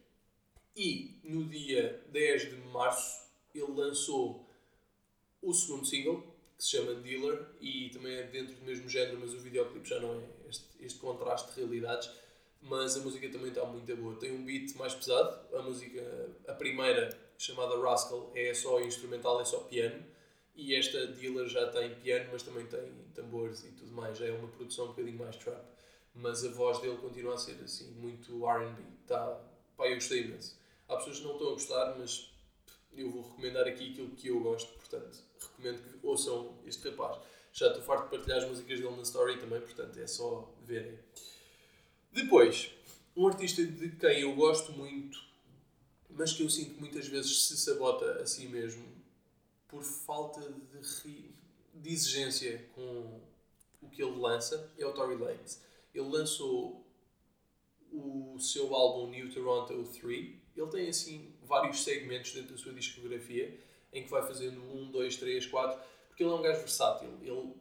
E 0.76 1.20
no 1.24 1.50
dia 1.50 2.02
10 2.10 2.50
de 2.50 2.56
março 2.56 3.30
ele 3.54 3.72
lançou 3.72 4.48
o 5.42 5.54
segundo 5.54 5.86
single, 5.86 6.22
que 6.58 6.64
se 6.64 6.70
chama 6.72 6.94
Dealer, 6.96 7.48
e 7.60 7.90
também 7.90 8.16
é 8.16 8.24
dentro 8.24 8.56
do 8.56 8.62
mesmo 8.64 8.88
género, 8.88 9.20
mas 9.20 9.34
o 9.34 9.40
videoclipe 9.40 9.90
já 9.90 10.00
não 10.00 10.14
é 10.14 10.24
este, 10.48 10.66
este 10.80 11.00
contraste 11.00 11.52
de 11.52 11.62
realidades. 11.62 12.10
Mas 12.62 12.96
a 12.96 13.00
música 13.00 13.28
também 13.30 13.50
está 13.50 13.66
muito 13.66 13.96
boa. 13.98 14.16
Tem 14.16 14.32
um 14.32 14.46
beat 14.46 14.76
mais 14.76 14.94
pesado, 14.94 15.56
a 15.56 15.62
música, 15.62 16.02
a 16.48 16.54
primeira 16.54 17.10
chamada 17.38 17.76
Rascal 17.82 18.32
é 18.36 18.54
só 18.54 18.80
instrumental, 18.80 19.42
é 19.42 19.46
só 19.46 19.60
piano. 19.62 20.04
E 20.56 20.76
esta 20.76 21.08
Dealer 21.08 21.48
já 21.48 21.68
tem 21.72 21.96
piano, 21.96 22.30
mas 22.32 22.44
também 22.44 22.66
tem 22.68 22.88
tambores 23.16 23.64
e 23.64 23.72
tudo 23.72 23.92
mais. 23.92 24.18
Já 24.18 24.28
é 24.28 24.32
uma 24.32 24.48
produção 24.50 24.86
um 24.86 24.90
bocadinho 24.90 25.18
mais 25.18 25.36
trap. 25.38 25.64
Mas 26.14 26.46
a 26.46 26.50
voz 26.50 26.80
dele 26.80 26.98
continua 26.98 27.36
a 27.36 27.38
ser 27.38 27.58
assim, 27.64 27.90
muito 27.92 28.46
RB. 28.46 28.84
Tá, 29.08 29.40
pá, 29.78 29.88
eu 29.88 29.96
gostei 29.96 30.24
imenso. 30.24 30.60
Há 30.88 30.98
pessoas 30.98 31.20
que 31.20 31.24
não 31.24 31.34
estão 31.34 31.48
a 31.48 31.52
gostar, 31.52 31.96
mas 31.98 32.32
eu 32.94 33.10
vou 33.10 33.24
recomendar 33.24 33.68
aqui 33.68 33.92
aquilo 33.92 34.10
que 34.12 34.28
eu 34.28 34.40
gosto. 34.42 34.74
Portanto, 34.74 35.18
recomendo 35.40 35.82
que 35.82 36.06
ouçam 36.06 36.58
este 36.66 36.90
rapaz. 36.90 37.18
Já 37.54 37.68
estou 37.68 37.82
farto 37.82 38.04
de 38.04 38.10
partilhar 38.12 38.40
as 38.40 38.48
músicas 38.48 38.80
dele 38.80 38.96
na 38.96 39.02
story 39.02 39.40
também, 39.40 39.60
portanto 39.60 39.98
é 40.00 40.08
só 40.08 40.54
verem. 40.62 40.98
Depois, 42.12 42.72
um 43.16 43.28
artista 43.28 43.66
de 43.66 43.92
quem 43.92 44.22
eu 44.22 44.36
gosto 44.36 44.72
muito 44.74 45.32
mas 46.16 46.34
que 46.34 46.44
eu 46.44 46.50
sinto 46.50 46.76
que 46.76 46.80
muitas 46.80 47.08
vezes 47.08 47.48
se 47.48 47.58
sabota 47.58 48.22
a 48.22 48.26
si 48.26 48.48
mesmo 48.48 48.86
por 49.68 49.84
falta 49.84 50.42
de, 50.42 51.34
de 51.74 51.90
exigência 51.90 52.70
com 52.76 53.22
o 53.82 53.90
que 53.90 54.04
ele 54.04 54.20
lança, 54.20 54.72
é 54.78 54.86
o 54.86 54.94
Tory 54.94 55.16
Lanez. 55.16 55.64
Ele 55.94 56.08
lançou 56.08 56.86
o 57.92 58.38
seu 58.40 58.74
álbum 58.76 59.10
New 59.10 59.34
Toronto 59.34 59.84
3. 59.84 60.36
Ele 60.56 60.68
tem 60.70 60.90
assim 60.90 61.34
vários 61.42 61.84
segmentos 61.84 62.34
dentro 62.34 62.52
da 62.52 62.58
sua 62.58 62.74
discografia 62.74 63.60
em 63.94 64.04
que 64.04 64.10
vai 64.10 64.22
fazendo 64.26 64.62
um, 64.62 64.92
dois, 64.92 65.18
três, 65.18 65.46
quatro, 65.46 65.82
porque 66.08 66.24
ele 66.24 66.32
é 66.32 66.36
um 66.36 66.42
gajo 66.42 66.60
versátil. 66.60 67.10
Ele, 67.22 67.54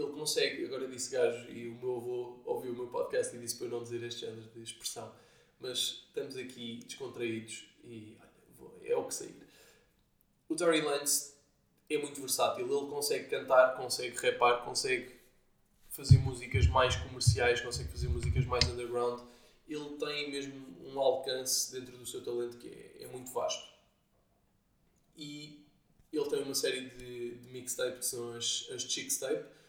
ele 0.00 0.12
consegue, 0.12 0.64
agora 0.64 0.88
disse 0.88 1.10
gajo, 1.10 1.50
e 1.50 1.68
o 1.68 1.74
meu 1.74 1.96
avô 1.96 2.38
ouviu 2.44 2.72
o 2.72 2.76
meu 2.76 2.86
podcast 2.88 3.34
e 3.34 3.38
disse 3.38 3.56
para 3.56 3.66
eu 3.66 3.70
não 3.70 3.82
dizer 3.82 4.02
este 4.02 4.20
género 4.20 4.48
de 4.54 4.62
expressão 4.62 5.12
mas 5.60 6.06
estamos 6.06 6.36
aqui 6.36 6.80
descontraídos 6.86 7.66
e 7.84 8.16
olha, 8.58 8.88
é 8.88 8.96
o 8.96 9.04
que 9.04 9.14
sair. 9.14 9.36
O 10.48 10.56
Tory 10.56 10.80
Lanez 10.80 11.38
é 11.88 11.98
muito 11.98 12.18
versátil, 12.20 12.64
ele 12.64 12.90
consegue 12.90 13.28
cantar, 13.28 13.76
consegue 13.76 14.16
rapar, 14.16 14.64
consegue 14.64 15.20
fazer 15.90 16.18
músicas 16.18 16.66
mais 16.66 16.96
comerciais, 16.96 17.60
consegue 17.60 17.90
fazer 17.90 18.08
músicas 18.08 18.46
mais 18.46 18.64
underground. 18.64 19.20
Ele 19.68 19.96
tem 19.98 20.30
mesmo 20.30 20.66
um 20.82 20.98
alcance 20.98 21.72
dentro 21.72 21.96
do 21.96 22.06
seu 22.06 22.24
talento 22.24 22.56
que 22.56 22.68
é, 22.68 23.04
é 23.04 23.06
muito 23.08 23.30
vasto. 23.32 23.68
e 25.16 25.60
ele 26.12 26.28
tem 26.28 26.42
uma 26.42 26.54
série 26.56 26.88
de, 26.90 27.36
de 27.36 27.48
mixtape 27.50 27.98
que 27.98 28.04
são 28.04 28.32
as, 28.32 28.68
as 28.72 28.82
Chickstape, 28.82 29.44
que 29.44 29.59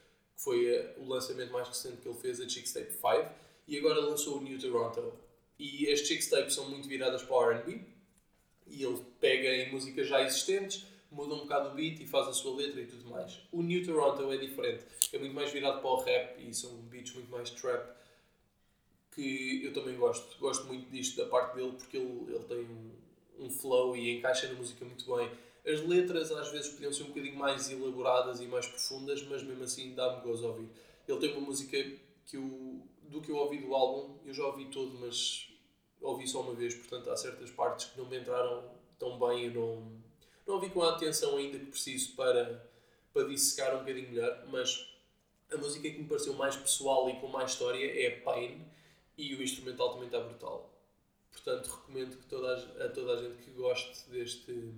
foi 0.43 0.77
a, 0.77 0.99
o 0.99 1.07
lançamento 1.07 1.51
mais 1.51 1.67
recente 1.67 1.97
que 1.97 2.07
ele 2.07 2.17
fez, 2.17 2.41
a 2.41 2.49
Chickstape 2.49 2.91
5, 2.91 3.29
e 3.67 3.77
agora 3.77 3.99
lançou 3.99 4.37
o 4.37 4.41
New 4.41 4.59
Toronto. 4.59 5.13
E 5.59 5.91
as 5.91 5.99
Chickstapes 5.99 6.55
são 6.55 6.69
muito 6.69 6.87
viradas 6.87 7.21
para 7.21 7.35
o 7.35 7.51
RB, 7.51 7.81
e 8.67 8.83
ele 8.83 9.05
pega 9.19 9.47
em 9.47 9.71
músicas 9.71 10.07
já 10.07 10.21
existentes, 10.21 10.85
muda 11.11 11.35
um 11.35 11.39
bocado 11.39 11.69
o 11.69 11.73
beat 11.73 11.99
e 11.99 12.07
faz 12.07 12.27
a 12.27 12.33
sua 12.33 12.55
letra 12.55 12.81
e 12.81 12.85
tudo 12.85 13.09
mais. 13.09 13.39
O 13.51 13.61
New 13.61 13.85
Toronto 13.85 14.31
é 14.31 14.37
diferente, 14.37 14.83
é 15.11 15.19
muito 15.19 15.35
mais 15.35 15.51
virado 15.51 15.81
para 15.81 15.89
o 15.89 16.01
rap 16.01 16.41
e 16.41 16.53
são 16.53 16.71
beats 16.83 17.13
muito 17.13 17.29
mais 17.29 17.49
trap 17.49 18.01
que 19.13 19.61
eu 19.63 19.73
também 19.73 19.95
gosto. 19.97 20.39
Gosto 20.39 20.65
muito 20.65 20.89
disto 20.89 21.17
da 21.17 21.29
parte 21.29 21.55
dele 21.55 21.73
porque 21.77 21.97
ele, 21.97 22.33
ele 22.33 22.43
tem 22.45 22.59
um, 22.59 23.45
um 23.45 23.49
flow 23.49 23.95
e 23.95 24.17
encaixa 24.17 24.47
na 24.47 24.53
música 24.53 24.85
muito 24.85 25.05
bem. 25.15 25.29
As 25.65 25.81
letras 25.81 26.31
às 26.31 26.51
vezes 26.51 26.71
podiam 26.71 26.91
ser 26.91 27.03
um 27.03 27.07
bocadinho 27.07 27.35
mais 27.35 27.69
elaboradas 27.69 28.41
e 28.41 28.45
mais 28.45 28.65
profundas, 28.67 29.21
mas 29.23 29.43
mesmo 29.43 29.63
assim 29.63 29.93
dá-me 29.93 30.21
gozo 30.21 30.47
ouvir. 30.47 30.69
Ele 31.07 31.19
tem 31.19 31.31
uma 31.33 31.41
música 31.41 31.77
que 32.25 32.37
eu, 32.37 32.81
do 33.03 33.21
que 33.21 33.29
eu 33.29 33.35
ouvi 33.35 33.59
do 33.59 33.75
álbum, 33.75 34.17
eu 34.25 34.33
já 34.33 34.45
ouvi 34.45 34.65
todo, 34.65 34.97
mas 34.99 35.49
ouvi 36.01 36.27
só 36.27 36.41
uma 36.41 36.53
vez, 36.53 36.73
portanto 36.73 37.09
há 37.11 37.15
certas 37.15 37.51
partes 37.51 37.87
que 37.87 37.97
não 37.99 38.07
me 38.07 38.19
entraram 38.19 38.71
tão 38.97 39.19
bem, 39.19 39.45
eu 39.45 39.53
não, 39.53 40.01
não 40.47 40.55
ouvi 40.55 40.69
com 40.69 40.81
a 40.81 40.95
atenção 40.95 41.37
ainda 41.37 41.59
que 41.59 41.65
preciso 41.65 42.15
para, 42.15 42.67
para 43.13 43.27
dissecar 43.27 43.75
um 43.75 43.79
bocadinho 43.79 44.09
melhor, 44.09 44.47
mas 44.49 44.87
a 45.51 45.57
música 45.57 45.89
que 45.89 45.99
me 45.99 46.07
pareceu 46.07 46.33
mais 46.33 46.55
pessoal 46.55 47.09
e 47.09 47.19
com 47.19 47.27
mais 47.27 47.51
história 47.51 48.05
é 48.05 48.09
Pain 48.21 48.65
e 49.17 49.35
o 49.35 49.43
instrumental 49.43 49.91
também 49.91 50.07
está 50.07 50.19
brutal. 50.19 50.71
Portanto, 51.31 51.67
recomendo 51.67 52.17
que 52.17 52.25
toda 52.25 52.55
a, 52.55 52.85
a 52.85 52.89
toda 52.89 53.13
a 53.13 53.17
gente 53.17 53.43
que 53.43 53.51
goste 53.51 54.09
deste, 54.09 54.73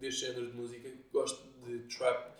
deste 0.00 0.26
género 0.26 0.50
de 0.50 0.56
música, 0.56 0.88
que 0.88 1.04
goste 1.12 1.42
de 1.64 1.78
trap 1.96 2.32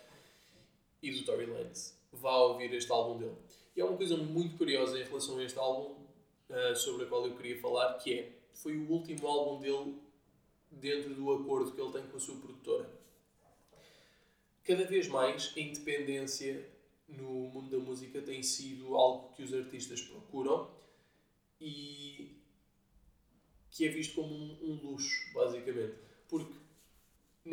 e 1.03 1.11
do 1.13 1.25
Tory 1.25 1.47
Lanez, 1.47 1.99
vá 2.13 2.37
ouvir 2.37 2.73
este 2.73 2.91
álbum 2.91 3.19
dele. 3.19 3.37
E 3.77 3.81
há 3.81 3.87
uma 3.87 3.97
coisa 3.97 4.17
muito 4.17 4.57
curiosa 4.57 4.99
em 4.99 5.05
relação 5.05 5.39
a 5.39 5.45
este 5.45 5.59
álbum, 5.59 6.05
uh, 6.51 6.77
sobre 6.77 7.05
a 7.05 7.07
qual 7.07 7.27
eu 7.27 7.37
queria 7.37 7.61
falar, 7.61 7.95
que 7.95 8.13
é, 8.13 8.33
foi 8.53 8.77
o 8.77 8.91
último 8.91 9.27
álbum 9.27 9.61
dele 9.61 9.99
dentro 10.71 11.15
do 11.15 11.33
acordo 11.33 11.73
que 11.73 11.81
ele 11.81 11.93
tem 11.93 12.07
com 12.07 12.17
a 12.17 12.21
sua 12.21 12.37
produtora. 12.37 12.91
Cada 14.65 14.85
vez 14.85 15.09
mais 15.09 15.53
a 15.57 15.61
independência 15.61 16.69
no 17.07 17.49
mundo 17.49 17.71
da 17.71 17.79
música 17.79 18.23
tem 18.23 18.43
sido 18.43 18.97
algo 18.97 19.35
que 19.35 19.43
os 19.43 19.53
artistas 19.53 20.01
procuram 20.01 20.71
e 21.61 22.41
que 23.71 23.87
é 23.87 23.89
visto 23.89 24.15
como 24.15 24.33
um, 24.33 24.59
um 24.63 24.91
luxo, 24.91 25.33
basicamente. 25.35 26.04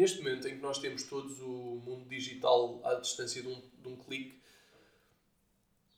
Neste 0.02 0.18
momento 0.18 0.48
em 0.48 0.56
que 0.56 0.62
nós 0.64 0.80
temos 0.80 1.04
todos 1.04 1.40
o 1.42 1.80
mundo 1.86 2.10
digital 2.10 2.82
à 2.84 2.96
distância 2.96 3.40
de 3.40 3.48
um, 3.48 3.62
de 3.84 3.88
um 3.88 3.96
clique, 3.96 4.42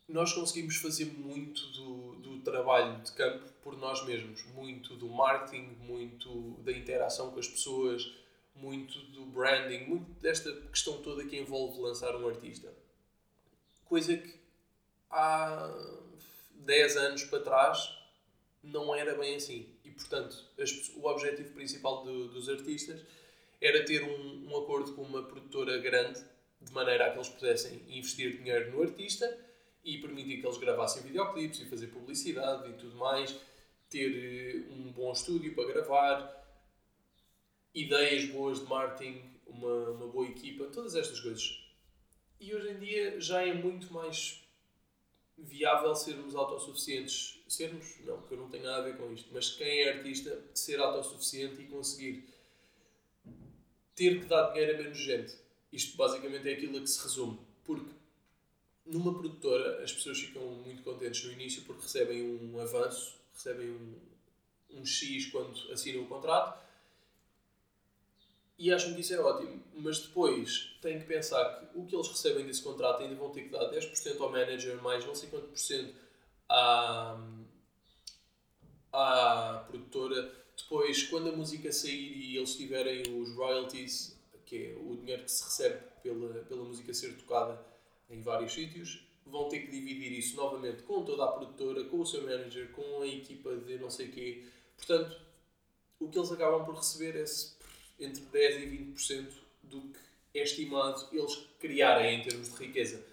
nós 0.10 0.34
conseguimos 0.34 0.76
fazer 0.76 1.06
muito 1.06 1.66
do, 1.68 2.16
do 2.16 2.40
trabalho 2.40 3.02
de 3.02 3.14
campo 3.14 3.48
por 3.62 3.78
nós 3.78 4.06
mesmos. 4.06 4.44
Muito 4.48 4.98
do 4.98 5.08
marketing, 5.08 5.78
muito 5.80 6.60
da 6.66 6.74
interação 6.74 7.32
com 7.32 7.40
as 7.40 7.48
pessoas, 7.48 8.14
muito 8.54 9.00
do 9.14 9.26
branding, 9.28 9.86
muito 9.86 10.12
desta 10.20 10.52
questão 10.64 11.02
toda 11.02 11.24
que 11.24 11.40
envolve 11.40 11.80
lançar 11.80 12.14
um 12.18 12.28
artista. 12.28 12.74
Coisa 13.86 14.18
que 14.18 14.38
há 15.10 15.74
10 16.56 16.98
anos 16.98 17.24
para 17.24 17.40
trás 17.40 17.98
não 18.62 18.94
era 18.94 19.16
bem 19.16 19.38
assim. 19.38 19.66
E, 19.86 19.92
portanto, 19.92 20.44
as, 20.60 20.90
o 20.90 21.06
objetivo 21.06 21.54
principal 21.54 22.04
do, 22.04 22.28
dos 22.28 22.50
artistas 22.50 23.00
era 23.64 23.86
ter 23.86 24.04
um, 24.04 24.50
um 24.50 24.58
acordo 24.58 24.94
com 24.94 25.02
uma 25.02 25.24
produtora 25.24 25.78
grande, 25.78 26.22
de 26.62 26.72
maneira 26.74 27.08
a 27.08 27.12
que 27.12 27.18
eles 27.18 27.30
pudessem 27.30 27.82
investir 27.88 28.38
dinheiro 28.38 28.72
no 28.72 28.84
artista 28.84 29.40
e 29.84 29.98
permitir 30.00 30.42
que 30.42 30.46
eles 30.46 30.58
gravassem 30.58 31.02
videoclipes 31.02 31.62
e 31.62 31.66
fazer 31.66 31.88
publicidade 31.88 32.70
e 32.70 32.74
tudo 32.74 32.98
mais, 32.98 33.34
ter 33.90 34.12
eh, 34.12 34.74
um 34.74 34.92
bom 34.92 35.12
estúdio 35.14 35.56
para 35.56 35.66
gravar, 35.66 36.44
ideias 37.74 38.26
boas 38.26 38.60
de 38.60 38.66
marketing, 38.66 39.22
uma, 39.48 39.92
uma 39.92 40.08
boa 40.08 40.28
equipa, 40.28 40.66
todas 40.66 40.96
estas 40.96 41.22
coisas. 41.22 41.64
E 42.40 42.54
hoje 42.54 42.70
em 42.70 42.80
dia 42.80 43.20
já 43.22 43.42
é 43.46 43.54
muito 43.54 43.94
mais 43.94 44.44
viável 45.38 45.96
sermos 45.96 46.36
autossuficientes. 46.36 47.42
Sermos, 47.48 48.00
não, 48.02 48.18
porque 48.18 48.34
eu 48.34 48.40
não 48.40 48.50
tenho 48.50 48.64
nada 48.64 48.80
a 48.80 48.82
ver 48.82 48.98
com 48.98 49.12
isto, 49.14 49.30
mas 49.32 49.52
quem 49.52 49.84
é 49.84 49.94
artista, 49.94 50.44
ser 50.54 50.80
autossuficiente 50.80 51.62
e 51.62 51.66
conseguir 51.66 52.34
ter 53.96 54.20
que 54.20 54.26
dar 54.26 54.52
dinheiro 54.52 54.76
a 54.76 54.84
menos 54.84 54.98
gente. 54.98 55.36
Isto 55.72 55.98
basicamente 55.98 56.50
é 56.50 56.54
aquilo 56.54 56.78
a 56.78 56.82
que 56.82 56.88
se 56.88 57.02
resume. 57.02 57.40
Porque 57.64 57.92
numa 58.86 59.14
produtora 59.14 59.84
as 59.84 59.92
pessoas 59.92 60.20
ficam 60.20 60.44
muito 60.44 60.84
contentes 60.84 61.24
no 61.24 61.32
início 61.32 61.64
porque 61.64 61.84
recebem 61.84 62.22
um 62.22 62.60
avanço, 62.60 63.16
recebem 63.34 63.70
um, 63.70 63.96
um 64.72 64.86
X 64.86 65.28
quando 65.28 65.72
assinam 65.72 66.04
o 66.04 66.08
contrato 66.08 66.62
e 68.58 68.72
acham 68.72 68.94
que 68.94 69.02
isso 69.02 69.14
é 69.14 69.20
ótimo, 69.20 69.62
mas 69.76 70.00
depois 70.00 70.78
têm 70.82 71.00
que 71.00 71.06
pensar 71.06 71.60
que 71.60 71.78
o 71.78 71.86
que 71.86 71.96
eles 71.96 72.08
recebem 72.08 72.46
desse 72.46 72.62
contrato 72.62 73.02
ainda 73.02 73.16
vão 73.16 73.32
ter 73.32 73.44
que 73.44 73.50
dar 73.50 73.72
10% 73.72 74.22
ao 74.22 74.32
manager, 74.32 74.82
mais 74.82 75.06
não 75.06 75.16
sei 75.16 75.30
quanto 75.30 75.48
por 75.48 75.58
cento 75.58 75.94
à, 76.48 77.18
à 78.92 79.66
produtora. 79.68 80.43
Depois, 80.58 81.04
quando 81.04 81.30
a 81.30 81.32
música 81.32 81.72
sair 81.72 82.16
e 82.16 82.38
eles 82.38 82.56
tiverem 82.56 83.04
os 83.20 83.36
royalties, 83.36 84.18
que 84.46 84.68
é 84.68 84.78
o 84.80 84.96
dinheiro 84.98 85.24
que 85.24 85.32
se 85.32 85.44
recebe 85.44 85.80
pela, 86.02 86.44
pela 86.44 86.64
música 86.64 86.94
ser 86.94 87.16
tocada 87.18 87.60
em 88.10 88.22
vários 88.22 88.54
sítios, 88.54 89.04
vão 89.26 89.48
ter 89.50 89.60
que 89.60 89.72
dividir 89.72 90.12
isso 90.12 90.36
novamente 90.36 90.84
com 90.84 91.04
toda 91.04 91.24
a 91.24 91.28
produtora, 91.28 91.84
com 91.86 92.02
o 92.02 92.06
seu 92.06 92.22
manager, 92.22 92.70
com 92.72 93.02
a 93.02 93.08
equipa 93.08 93.56
de 93.56 93.78
não 93.78 93.90
sei 93.90 94.10
quê. 94.10 94.44
Portanto, 94.78 95.20
o 96.00 96.10
que 96.10 96.18
eles 96.18 96.32
acabam 96.32 96.66
por 96.66 96.76
receber 96.76 97.16
é 97.16 97.26
entre 98.04 98.22
10% 98.26 98.62
e 98.62 98.94
20% 98.94 99.32
do 99.64 99.82
que 99.82 100.00
é 100.40 100.44
estimado 100.44 101.08
eles 101.12 101.36
criarem 101.60 102.20
em 102.20 102.24
termos 102.24 102.54
de 102.54 102.66
riqueza. 102.66 103.04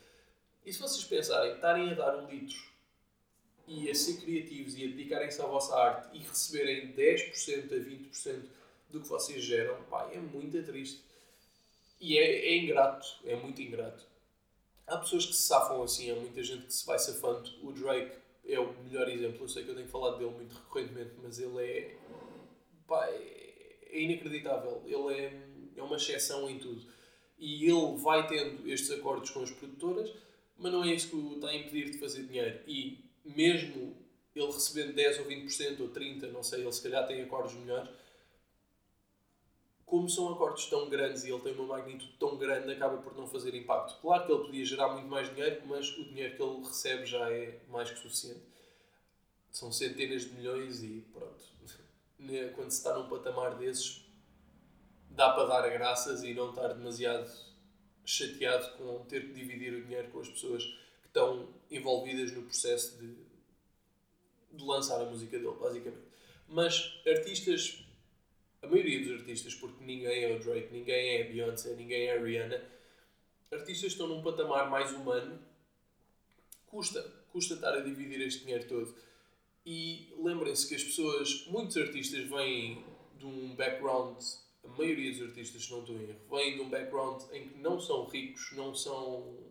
E 0.64 0.72
se 0.72 0.80
vocês 0.80 1.04
pensarem, 1.04 1.54
estarem 1.54 1.90
a 1.90 1.94
dar 1.94 2.16
um 2.16 2.28
litro 2.28 2.69
e 3.70 3.88
a 3.88 3.94
ser 3.94 4.20
criativos 4.20 4.74
e 4.74 4.88
dedicarem-se 4.88 5.40
à 5.40 5.46
vossa 5.46 5.76
arte 5.76 6.08
e 6.12 6.18
receberem 6.18 6.92
10% 6.92 7.72
a 7.72 7.76
20% 7.76 8.42
do 8.90 9.00
que 9.00 9.06
vocês 9.06 9.44
geram, 9.44 9.80
pá, 9.84 10.10
é 10.12 10.18
muito 10.18 10.60
triste. 10.64 11.00
E 12.00 12.18
é, 12.18 12.48
é 12.48 12.56
ingrato, 12.56 13.06
é 13.24 13.36
muito 13.36 13.62
ingrato. 13.62 14.04
Há 14.88 14.96
pessoas 14.96 15.24
que 15.24 15.34
se 15.34 15.42
safam 15.42 15.80
assim, 15.84 16.10
há 16.10 16.16
muita 16.16 16.42
gente 16.42 16.66
que 16.66 16.74
se 16.74 16.84
vai 16.84 16.98
safando. 16.98 17.48
O 17.62 17.70
Drake 17.70 18.10
é 18.44 18.58
o 18.58 18.74
melhor 18.82 19.08
exemplo. 19.08 19.44
Eu 19.44 19.48
sei 19.48 19.62
que 19.62 19.70
eu 19.70 19.76
tenho 19.76 19.88
falado 19.88 20.18
dele 20.18 20.32
muito 20.32 20.52
recorrentemente, 20.52 21.12
mas 21.22 21.38
ele 21.38 21.62
é. 21.62 21.96
Pá, 22.88 23.06
é, 23.06 23.86
é 23.88 24.00
inacreditável. 24.00 24.82
Ele 24.84 25.14
é, 25.14 25.42
é 25.76 25.82
uma 25.82 25.94
exceção 25.94 26.50
em 26.50 26.58
tudo. 26.58 26.84
E 27.38 27.66
ele 27.66 27.96
vai 27.98 28.26
tendo 28.26 28.68
estes 28.68 28.90
acordos 28.90 29.30
com 29.30 29.42
as 29.42 29.50
produtoras, 29.52 30.12
mas 30.58 30.72
não 30.72 30.82
é 30.82 30.92
isso 30.92 31.10
que 31.10 31.16
o 31.16 31.34
está 31.36 31.50
a 31.50 31.54
impedir 31.54 31.90
de 31.90 31.98
fazer 31.98 32.24
dinheiro. 32.24 32.60
E 32.66 33.09
mesmo 33.24 33.96
ele 34.34 34.46
recebendo 34.46 34.94
10 34.94 35.18
ou 35.20 35.24
20% 35.26 35.80
ou 35.80 35.88
30%, 35.88 36.32
não 36.32 36.42
sei, 36.42 36.62
ele 36.62 36.72
se 36.72 36.82
calhar 36.82 37.06
tem 37.06 37.22
acordos 37.22 37.54
melhores 37.54 37.90
como 39.90 40.08
são 40.08 40.32
acordos 40.32 40.66
tão 40.66 40.88
grandes 40.88 41.24
e 41.24 41.30
ele 41.30 41.40
tem 41.40 41.52
uma 41.52 41.76
magnitude 41.76 42.14
tão 42.16 42.38
grande, 42.38 42.72
acaba 42.72 42.98
por 42.98 43.12
não 43.16 43.26
fazer 43.26 43.52
impacto. 43.56 44.00
Claro 44.00 44.24
que 44.24 44.32
ele 44.32 44.44
podia 44.44 44.64
gerar 44.64 44.92
muito 44.92 45.08
mais 45.08 45.28
dinheiro, 45.34 45.62
mas 45.66 45.90
o 45.98 46.04
dinheiro 46.04 46.36
que 46.36 46.42
ele 46.42 46.64
recebe 46.64 47.04
já 47.04 47.28
é 47.28 47.58
mais 47.68 47.90
que 47.90 47.98
suficiente. 47.98 48.40
São 49.50 49.72
centenas 49.72 50.22
de 50.22 50.34
milhões 50.34 50.84
e 50.84 51.04
pronto. 51.12 51.42
Quando 52.54 52.70
se 52.70 52.76
está 52.76 52.96
num 52.96 53.08
patamar 53.08 53.56
desses, 53.56 54.06
dá 55.10 55.30
para 55.30 55.46
dar 55.46 55.68
graças 55.68 56.22
e 56.22 56.34
não 56.34 56.50
estar 56.50 56.68
demasiado 56.68 57.28
chateado 58.04 58.76
com 58.76 59.04
ter 59.06 59.26
que 59.26 59.32
dividir 59.32 59.74
o 59.74 59.82
dinheiro 59.82 60.08
com 60.10 60.20
as 60.20 60.28
pessoas 60.28 60.62
estão 61.10 61.48
envolvidas 61.70 62.32
no 62.32 62.42
processo 62.42 62.98
de, 62.98 63.14
de 64.52 64.64
lançar 64.64 65.00
a 65.00 65.04
música 65.04 65.38
dele, 65.38 65.56
basicamente. 65.60 66.08
Mas 66.48 67.00
artistas 67.06 67.84
a 68.62 68.66
maioria 68.66 69.00
dos 69.00 69.20
artistas, 69.20 69.54
porque 69.54 69.82
ninguém 69.84 70.24
é 70.24 70.36
o 70.36 70.38
Drake, 70.38 70.72
ninguém 70.72 71.16
é 71.16 71.22
a 71.22 71.24
Beyoncé, 71.30 71.74
ninguém 71.74 72.08
é 72.08 72.16
a 72.16 72.22
Rihanna, 72.22 72.62
artistas 73.50 73.92
estão 73.92 74.06
num 74.06 74.22
patamar 74.22 74.68
mais 74.68 74.92
humano, 74.92 75.40
custa, 76.66 77.02
custa 77.32 77.54
estar 77.54 77.72
a 77.72 77.80
dividir 77.80 78.20
este 78.20 78.40
dinheiro 78.40 78.68
todo. 78.68 78.94
E 79.64 80.12
lembrem-se 80.18 80.68
que 80.68 80.74
as 80.74 80.84
pessoas, 80.84 81.46
muitos 81.46 81.76
artistas 81.76 82.28
vêm 82.28 82.84
de 83.18 83.26
um 83.26 83.54
background, 83.54 84.22
a 84.64 84.68
maioria 84.68 85.10
dos 85.10 85.22
artistas, 85.22 85.68
não 85.70 85.80
estou 85.80 85.96
em 85.96 86.02
erro, 86.02 86.20
vêm 86.30 86.54
de 86.54 86.60
um 86.60 86.68
background 86.68 87.22
em 87.32 87.48
que 87.48 87.58
não 87.58 87.80
são 87.80 88.06
ricos, 88.06 88.52
não 88.52 88.74
são. 88.74 89.49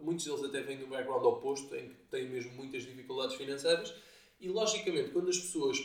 Muitos 0.00 0.24
deles 0.24 0.44
até 0.44 0.60
vêm 0.62 0.78
de 0.78 0.84
um 0.84 0.88
background 0.88 1.24
oposto, 1.24 1.74
em 1.74 1.88
que 1.88 1.94
têm 2.10 2.28
mesmo 2.28 2.52
muitas 2.52 2.82
dificuldades 2.82 3.36
financeiras. 3.36 3.94
E 4.40 4.48
logicamente, 4.48 5.10
quando 5.10 5.28
as 5.28 5.38
pessoas 5.38 5.78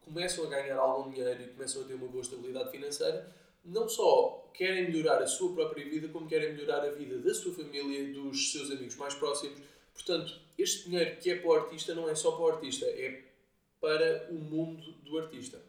começam 0.00 0.44
a 0.44 0.48
ganhar 0.48 0.78
algum 0.78 1.10
dinheiro 1.10 1.42
e 1.42 1.48
começam 1.48 1.82
a 1.82 1.84
ter 1.84 1.94
uma 1.94 2.08
boa 2.08 2.22
estabilidade 2.22 2.70
financeira, 2.70 3.34
não 3.64 3.88
só 3.88 4.50
querem 4.54 4.90
melhorar 4.90 5.22
a 5.22 5.26
sua 5.26 5.54
própria 5.54 5.84
vida, 5.84 6.08
como 6.08 6.28
querem 6.28 6.54
melhorar 6.54 6.84
a 6.84 6.90
vida 6.90 7.18
da 7.18 7.34
sua 7.34 7.52
família, 7.52 8.12
dos 8.12 8.52
seus 8.52 8.70
amigos 8.70 8.96
mais 8.96 9.14
próximos. 9.14 9.58
Portanto, 9.92 10.40
este 10.58 10.88
dinheiro 10.88 11.16
que 11.18 11.30
é 11.30 11.36
para 11.36 11.48
o 11.48 11.52
artista 11.54 11.94
não 11.94 12.08
é 12.08 12.14
só 12.14 12.32
para 12.32 12.44
o 12.44 12.48
artista, 12.48 12.86
é 12.86 13.22
para 13.80 14.28
o 14.30 14.34
mundo 14.34 14.92
do 15.02 15.18
artista, 15.18 15.60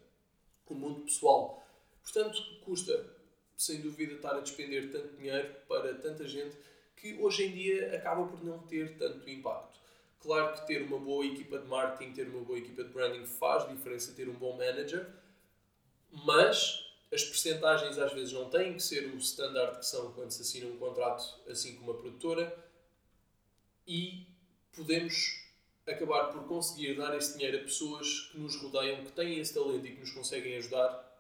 o 0.68 0.74
mundo 0.74 1.02
pessoal. 1.02 1.66
Portanto, 2.02 2.42
custa, 2.62 3.14
sem 3.58 3.82
dúvida, 3.82 4.14
estar 4.14 4.36
a 4.36 4.40
despender 4.40 4.92
tanto 4.92 5.16
dinheiro 5.18 5.54
para 5.68 5.94
tanta 5.96 6.28
gente 6.28 6.56
que 7.02 7.16
hoje 7.16 7.48
em 7.48 7.52
dia 7.52 7.96
acaba 7.96 8.28
por 8.28 8.44
não 8.44 8.60
ter 8.60 8.96
tanto 8.96 9.28
impacto. 9.28 9.80
Claro 10.20 10.54
que 10.54 10.68
ter 10.68 10.84
uma 10.84 11.00
boa 11.00 11.26
equipa 11.26 11.58
de 11.58 11.68
marketing, 11.68 12.14
ter 12.14 12.28
uma 12.28 12.44
boa 12.44 12.60
equipa 12.60 12.84
de 12.84 12.90
branding 12.90 13.26
faz 13.26 13.68
diferença, 13.68 14.14
ter 14.14 14.30
um 14.30 14.36
bom 14.36 14.56
manager, 14.56 15.10
mas 16.12 16.86
as 17.12 17.24
percentagens 17.24 17.98
às 17.98 18.14
vezes 18.14 18.32
não 18.32 18.50
têm 18.52 18.76
que 18.76 18.84
ser 18.84 19.08
o 19.08 19.18
standard 19.18 19.80
que 19.80 19.86
são 19.86 20.14
quando 20.14 20.30
se 20.30 20.44
assina 20.44 20.68
um 20.68 20.78
contrato 20.78 21.40
assim 21.50 21.76
com 21.76 21.86
uma 21.86 21.96
produtora 21.96 22.56
e 23.88 24.28
podemos 24.76 25.44
acabar 25.88 26.26
por 26.26 26.44
conseguir 26.44 26.96
dar 26.96 27.18
esse 27.18 27.34
dinheiro 27.34 27.58
a 27.58 27.62
pessoas 27.62 28.30
que 28.32 28.38
nos 28.38 28.56
rodeiam, 28.58 29.04
que 29.04 29.12
têm 29.12 29.40
esse 29.40 29.56
talento 29.56 29.88
e 29.88 29.96
que 29.96 30.00
nos 30.00 30.12
conseguem 30.12 30.56
ajudar, 30.58 31.20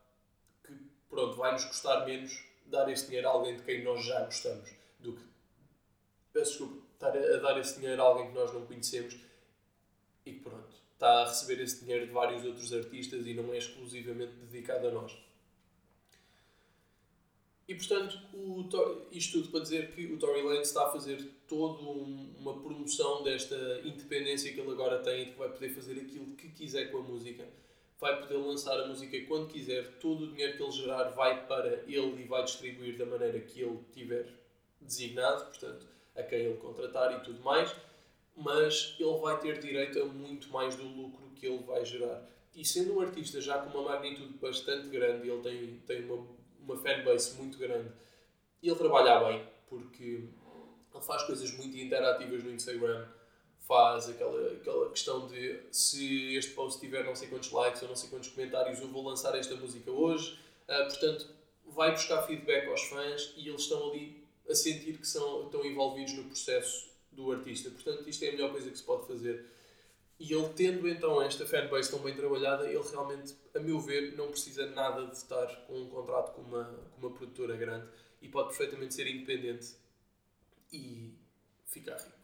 que 0.63 0.73
pronto, 1.09 1.35
vai 1.37 1.53
nos 1.53 1.65
custar 1.65 2.05
menos 2.05 2.39
dar 2.67 2.87
esse 2.87 3.07
dinheiro 3.07 3.27
a 3.27 3.31
alguém 3.31 3.57
de 3.57 3.63
quem 3.63 3.83
nós 3.83 4.05
já 4.05 4.23
gostamos 4.23 4.69
do 4.99 5.13
que 5.13 5.30
peço 6.33 6.51
desculpa, 6.51 6.87
estar 6.93 7.17
a 7.17 7.37
dar 7.37 7.59
esse 7.59 7.79
dinheiro 7.79 8.01
a 8.01 8.05
alguém 8.05 8.27
que 8.27 8.33
nós 8.33 8.53
não 8.53 8.65
conhecemos 8.65 9.17
e 10.25 10.33
que 10.33 10.39
pronto, 10.39 10.75
está 10.93 11.23
a 11.23 11.27
receber 11.27 11.61
esse 11.61 11.83
dinheiro 11.83 12.05
de 12.05 12.11
vários 12.11 12.45
outros 12.45 12.71
artistas 12.73 13.25
e 13.25 13.33
não 13.33 13.53
é 13.53 13.57
exclusivamente 13.57 14.33
dedicado 14.33 14.87
a 14.87 14.91
nós. 14.91 15.17
E 17.67 17.75
portanto, 17.75 18.19
o, 18.33 18.67
isto 19.11 19.39
tudo 19.39 19.49
para 19.49 19.61
dizer 19.61 19.91
que 19.91 20.05
o 20.07 20.17
Tory 20.19 20.41
Lanez 20.41 20.67
está 20.67 20.87
a 20.87 20.91
fazer 20.91 21.25
toda 21.47 21.81
um, 21.81 22.35
uma 22.37 22.59
promoção 22.59 23.23
desta 23.23 23.55
independência 23.85 24.51
que 24.53 24.59
ele 24.59 24.71
agora 24.71 24.99
tem 24.99 25.21
e 25.21 25.25
que 25.27 25.37
vai 25.37 25.49
poder 25.49 25.69
fazer 25.69 25.93
aquilo 25.93 26.35
que 26.35 26.49
quiser 26.49 26.91
com 26.91 26.97
a 26.97 27.01
música. 27.01 27.47
Vai 27.97 28.19
poder 28.19 28.37
lançar 28.37 28.77
a 28.77 28.87
música 28.87 29.17
quando 29.25 29.47
quiser, 29.47 29.99
todo 29.99 30.25
o 30.25 30.31
dinheiro 30.31 30.57
que 30.57 30.63
ele 30.63 30.71
gerar 30.71 31.09
vai 31.11 31.47
para 31.47 31.83
ele 31.87 32.21
e 32.21 32.27
vai 32.27 32.43
distribuir 32.43 32.97
da 32.97 33.05
maneira 33.05 33.39
que 33.39 33.61
ele 33.61 33.79
tiver 33.93 34.27
designado, 34.81 35.45
portanto, 35.45 35.87
a 36.21 36.23
quem 36.23 36.39
ele 36.39 36.57
contratar 36.57 37.17
e 37.17 37.23
tudo 37.23 37.41
mais, 37.41 37.75
mas 38.35 38.95
ele 38.99 39.19
vai 39.19 39.39
ter 39.39 39.59
direito 39.59 40.01
a 40.01 40.05
muito 40.05 40.49
mais 40.49 40.75
do 40.75 40.83
lucro 40.83 41.29
que 41.35 41.45
ele 41.45 41.63
vai 41.63 41.83
gerar. 41.85 42.25
E 42.55 42.65
sendo 42.65 42.95
um 42.95 43.01
artista 43.01 43.39
já 43.39 43.59
com 43.59 43.77
uma 43.77 43.89
magnitude 43.89 44.33
bastante 44.37 44.87
grande, 44.87 45.29
ele 45.29 45.41
tem, 45.41 45.79
tem 45.85 46.05
uma, 46.05 46.27
uma 46.59 46.77
fanbase 46.77 47.35
muito 47.35 47.57
grande, 47.57 47.91
e 48.61 48.69
ele 48.69 48.77
trabalha 48.77 49.25
bem, 49.25 49.47
porque 49.67 50.29
ele 50.93 51.03
faz 51.03 51.23
coisas 51.23 51.51
muito 51.53 51.75
interativas 51.77 52.43
no 52.43 52.51
Instagram, 52.51 53.07
faz 53.67 54.09
aquela, 54.09 54.51
aquela 54.53 54.89
questão 54.89 55.27
de 55.27 55.61
se 55.71 56.35
este 56.35 56.51
post 56.51 56.79
tiver 56.79 57.05
não 57.05 57.15
sei 57.15 57.29
quantos 57.29 57.51
likes 57.51 57.81
ou 57.81 57.87
não 57.87 57.95
sei 57.95 58.09
quantos 58.09 58.29
comentários, 58.29 58.79
eu 58.79 58.87
vou 58.89 59.03
lançar 59.03 59.33
esta 59.35 59.55
música 59.55 59.89
hoje. 59.89 60.37
Uh, 60.67 60.87
portanto, 60.87 61.29
vai 61.65 61.91
buscar 61.91 62.21
feedback 62.23 62.67
aos 62.67 62.83
fãs 62.83 63.33
e 63.37 63.47
eles 63.47 63.61
estão 63.61 63.89
ali 63.89 64.20
a 64.49 64.55
sentir 64.55 64.97
que 64.97 65.07
são, 65.07 65.45
estão 65.45 65.65
envolvidos 65.65 66.13
no 66.13 66.25
processo 66.25 66.89
do 67.11 67.31
artista. 67.31 67.69
Portanto, 67.69 68.07
isto 68.07 68.23
é 68.23 68.29
a 68.29 68.31
melhor 68.31 68.51
coisa 68.51 68.69
que 68.69 68.77
se 68.77 68.83
pode 68.83 69.07
fazer. 69.07 69.45
E 70.19 70.31
ele 70.33 70.49
tendo 70.49 70.87
então 70.87 71.19
esta 71.21 71.47
fanbase 71.47 71.89
tão 71.89 71.99
bem 71.99 72.15
trabalhada, 72.15 72.67
ele 72.67 72.83
realmente, 72.91 73.35
a 73.55 73.59
meu 73.59 73.79
ver, 73.79 74.15
não 74.15 74.29
precisa 74.29 74.67
nada 74.67 75.07
de 75.07 75.17
estar 75.17 75.47
com 75.65 75.81
um 75.81 75.89
contrato 75.89 76.35
com 76.35 76.41
uma, 76.41 76.65
com 76.91 77.07
uma 77.07 77.15
produtora 77.15 77.57
grande 77.57 77.87
e 78.21 78.29
pode 78.29 78.49
perfeitamente 78.49 78.93
ser 78.93 79.07
independente 79.07 79.75
e 80.71 81.17
ficar 81.65 81.97
rico, 81.97 82.17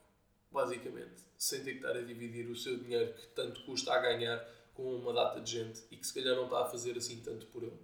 basicamente, 0.52 1.24
sem 1.40 1.64
ter 1.64 1.72
que 1.72 1.78
estar 1.78 1.98
a 1.98 2.02
dividir 2.02 2.48
o 2.48 2.56
seu 2.56 2.78
dinheiro 2.78 3.14
que 3.16 3.28
tanto 3.30 3.64
custa 3.66 3.92
a 3.94 4.00
ganhar 4.00 4.48
com 4.76 4.96
uma 4.96 5.12
data 5.12 5.42
de 5.42 5.52
gente 5.52 5.82
e 5.90 5.98
que 5.98 6.06
se 6.06 6.14
calhar 6.14 6.36
não 6.36 6.44
está 6.44 6.62
a 6.62 6.70
fazer 6.70 6.96
assim 6.96 7.20
tanto 7.22 7.48
por 7.48 7.64
ele. 7.64 7.80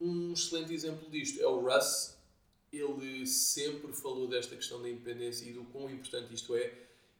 Um 0.00 0.32
excelente 0.32 0.72
exemplo 0.72 1.10
disto 1.10 1.38
é 1.42 1.46
o 1.46 1.60
Russ, 1.60 2.15
ele 2.72 3.26
sempre 3.26 3.92
falou 3.92 4.28
desta 4.28 4.56
questão 4.56 4.80
da 4.82 4.88
independência 4.88 5.48
e 5.48 5.52
do 5.52 5.64
quão 5.64 5.90
importante 5.90 6.34
isto 6.34 6.54
é. 6.56 6.72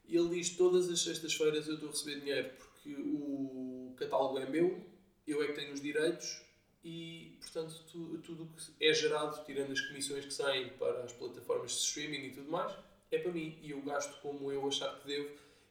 Ele 0.08 0.28
diz 0.28 0.50
todas 0.50 0.88
as 0.88 1.00
sextas-feiras 1.00 1.66
eu 1.66 1.74
estou 1.74 1.88
a 1.88 1.92
receber 1.92 2.20
dinheiro 2.20 2.50
porque 2.58 2.94
o 2.94 3.94
catálogo 3.96 4.38
é 4.38 4.46
meu, 4.46 4.80
eu 5.26 5.42
é 5.42 5.46
que 5.48 5.54
tenho 5.54 5.72
os 5.72 5.80
direitos 5.80 6.42
e, 6.84 7.36
portanto, 7.40 7.74
tudo 8.22 8.44
o 8.44 8.46
que 8.46 8.84
é 8.84 8.94
gerado, 8.94 9.44
tirando 9.44 9.72
as 9.72 9.80
comissões 9.80 10.24
que 10.24 10.32
saem 10.32 10.68
para 10.78 11.02
as 11.02 11.12
plataformas 11.12 11.72
de 11.72 11.78
streaming 11.78 12.26
e 12.26 12.30
tudo 12.30 12.50
mais, 12.50 12.72
é 13.10 13.18
para 13.18 13.32
mim 13.32 13.58
e 13.62 13.70
eu 13.70 13.82
gasto 13.82 14.20
como 14.20 14.52
eu 14.52 14.66
achar 14.68 15.00
que 15.00 15.06
devo 15.06 15.30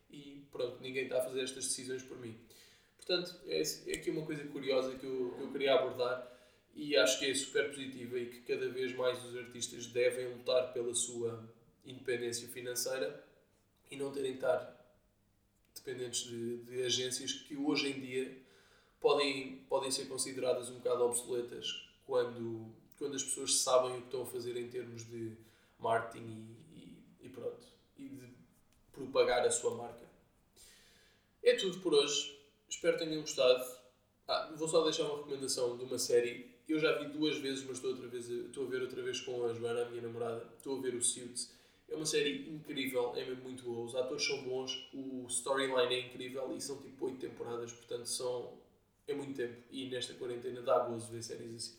e 0.10 0.46
pronto, 0.52 0.82
ninguém 0.82 1.04
está 1.04 1.20
a 1.20 1.24
fazer 1.24 1.42
estas 1.42 1.66
decisões 1.66 2.04
por 2.04 2.18
mim. 2.20 2.38
Portanto, 2.98 3.36
é, 3.48 3.62
é 3.62 3.96
aqui 3.96 4.10
uma 4.10 4.26
coisa 4.26 4.44
curiosa 4.46 4.96
que 4.96 5.06
eu, 5.06 5.34
que 5.38 5.44
eu 5.44 5.52
queria 5.52 5.76
abordar 5.76 6.35
e 6.76 6.98
acho 6.98 7.20
que 7.20 7.32
é 7.32 7.34
super 7.34 7.70
positiva 7.70 8.20
e 8.20 8.30
que 8.30 8.42
cada 8.42 8.70
vez 8.70 8.94
mais 8.96 9.24
os 9.24 9.36
artistas 9.38 9.88
devem 9.88 10.28
lutar 10.34 10.74
pela 10.74 10.94
sua 10.94 11.50
independência 11.86 12.50
financeira 12.50 13.24
e 13.90 13.96
não 13.96 14.12
terem 14.12 14.32
de 14.32 14.38
estar 14.38 14.76
dependentes 15.74 16.24
de, 16.24 16.58
de, 16.64 16.84
agências 16.84 17.32
que 17.32 17.56
hoje 17.56 17.90
em 17.92 18.00
dia 18.02 18.38
podem, 19.00 19.64
podem 19.70 19.90
ser 19.90 20.06
consideradas 20.06 20.70
um 20.70 20.76
bocado 20.76 21.04
obsoletas 21.04 21.88
quando, 22.06 22.74
quando 22.98 23.16
as 23.16 23.24
pessoas 23.24 23.56
sabem 23.60 23.92
o 23.92 24.02
que 24.02 24.08
estão 24.08 24.24
a 24.24 24.26
fazer 24.26 24.58
em 24.58 24.68
termos 24.70 25.06
de 25.08 25.38
marketing 25.80 26.58
e, 26.74 26.78
e, 26.78 27.28
e 27.28 27.30
pronto, 27.30 27.66
e 27.98 28.10
de 28.10 28.34
propagar 28.92 29.46
a 29.46 29.52
sua 29.52 29.76
marca. 29.76 30.06
É 31.44 31.56
tudo 31.56 31.80
por 31.80 31.94
hoje. 31.94 32.36
Espero 32.68 32.98
que 32.98 33.06
tenham 33.06 33.22
gostado. 33.22 33.64
Ah, 34.28 34.52
vou 34.56 34.68
só 34.68 34.84
deixar 34.84 35.04
uma 35.04 35.18
recomendação 35.18 35.78
de 35.78 35.84
uma 35.84 36.00
série 36.00 36.55
eu 36.68 36.80
já 36.80 36.98
vi 36.98 37.10
duas 37.10 37.38
vezes, 37.38 37.64
mas 37.64 37.78
estou, 37.78 37.92
outra 37.92 38.08
vez, 38.08 38.30
estou 38.30 38.66
a 38.66 38.70
ver 38.70 38.82
outra 38.82 39.02
vez 39.02 39.20
com 39.22 39.46
a 39.46 39.54
Joana, 39.54 39.84
a 39.84 39.90
minha 39.90 40.02
namorada. 40.02 40.48
Estou 40.58 40.78
a 40.78 40.82
ver 40.82 40.96
o 40.96 41.02
Suits. 41.02 41.54
É 41.88 41.96
uma 41.96 42.06
série 42.06 42.50
incrível, 42.50 43.14
é 43.16 43.24
mesmo 43.24 43.44
muito 43.44 43.64
boa. 43.64 43.86
Os 43.86 43.96
atores 43.96 44.26
são 44.26 44.44
bons, 44.44 44.90
o 44.94 45.26
storyline 45.28 45.94
é 45.94 46.00
incrível 46.08 46.56
e 46.56 46.60
são 46.60 46.82
tipo 46.82 47.06
8 47.06 47.20
temporadas, 47.20 47.72
portanto 47.72 48.08
são, 48.08 48.54
é 49.08 49.14
muito 49.14 49.36
tempo. 49.36 49.56
E 49.70 49.88
nesta 49.90 50.14
quarentena 50.16 50.62
dá 50.62 50.80
gozo 50.80 51.12
ver 51.12 51.22
séries 51.22 51.56
assim. 51.56 51.78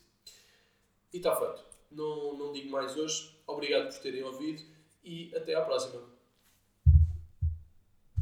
E 1.13 1.17
está 1.17 1.35
feito. 1.35 1.65
Não, 1.91 2.37
não 2.37 2.53
digo 2.53 2.69
mais 2.69 2.95
hoje. 2.95 3.35
Obrigado 3.45 3.93
por 3.93 4.01
terem 4.01 4.23
ouvido 4.23 4.63
e 5.03 5.35
até 5.35 5.55
à 5.55 5.61
próxima. 5.61 6.16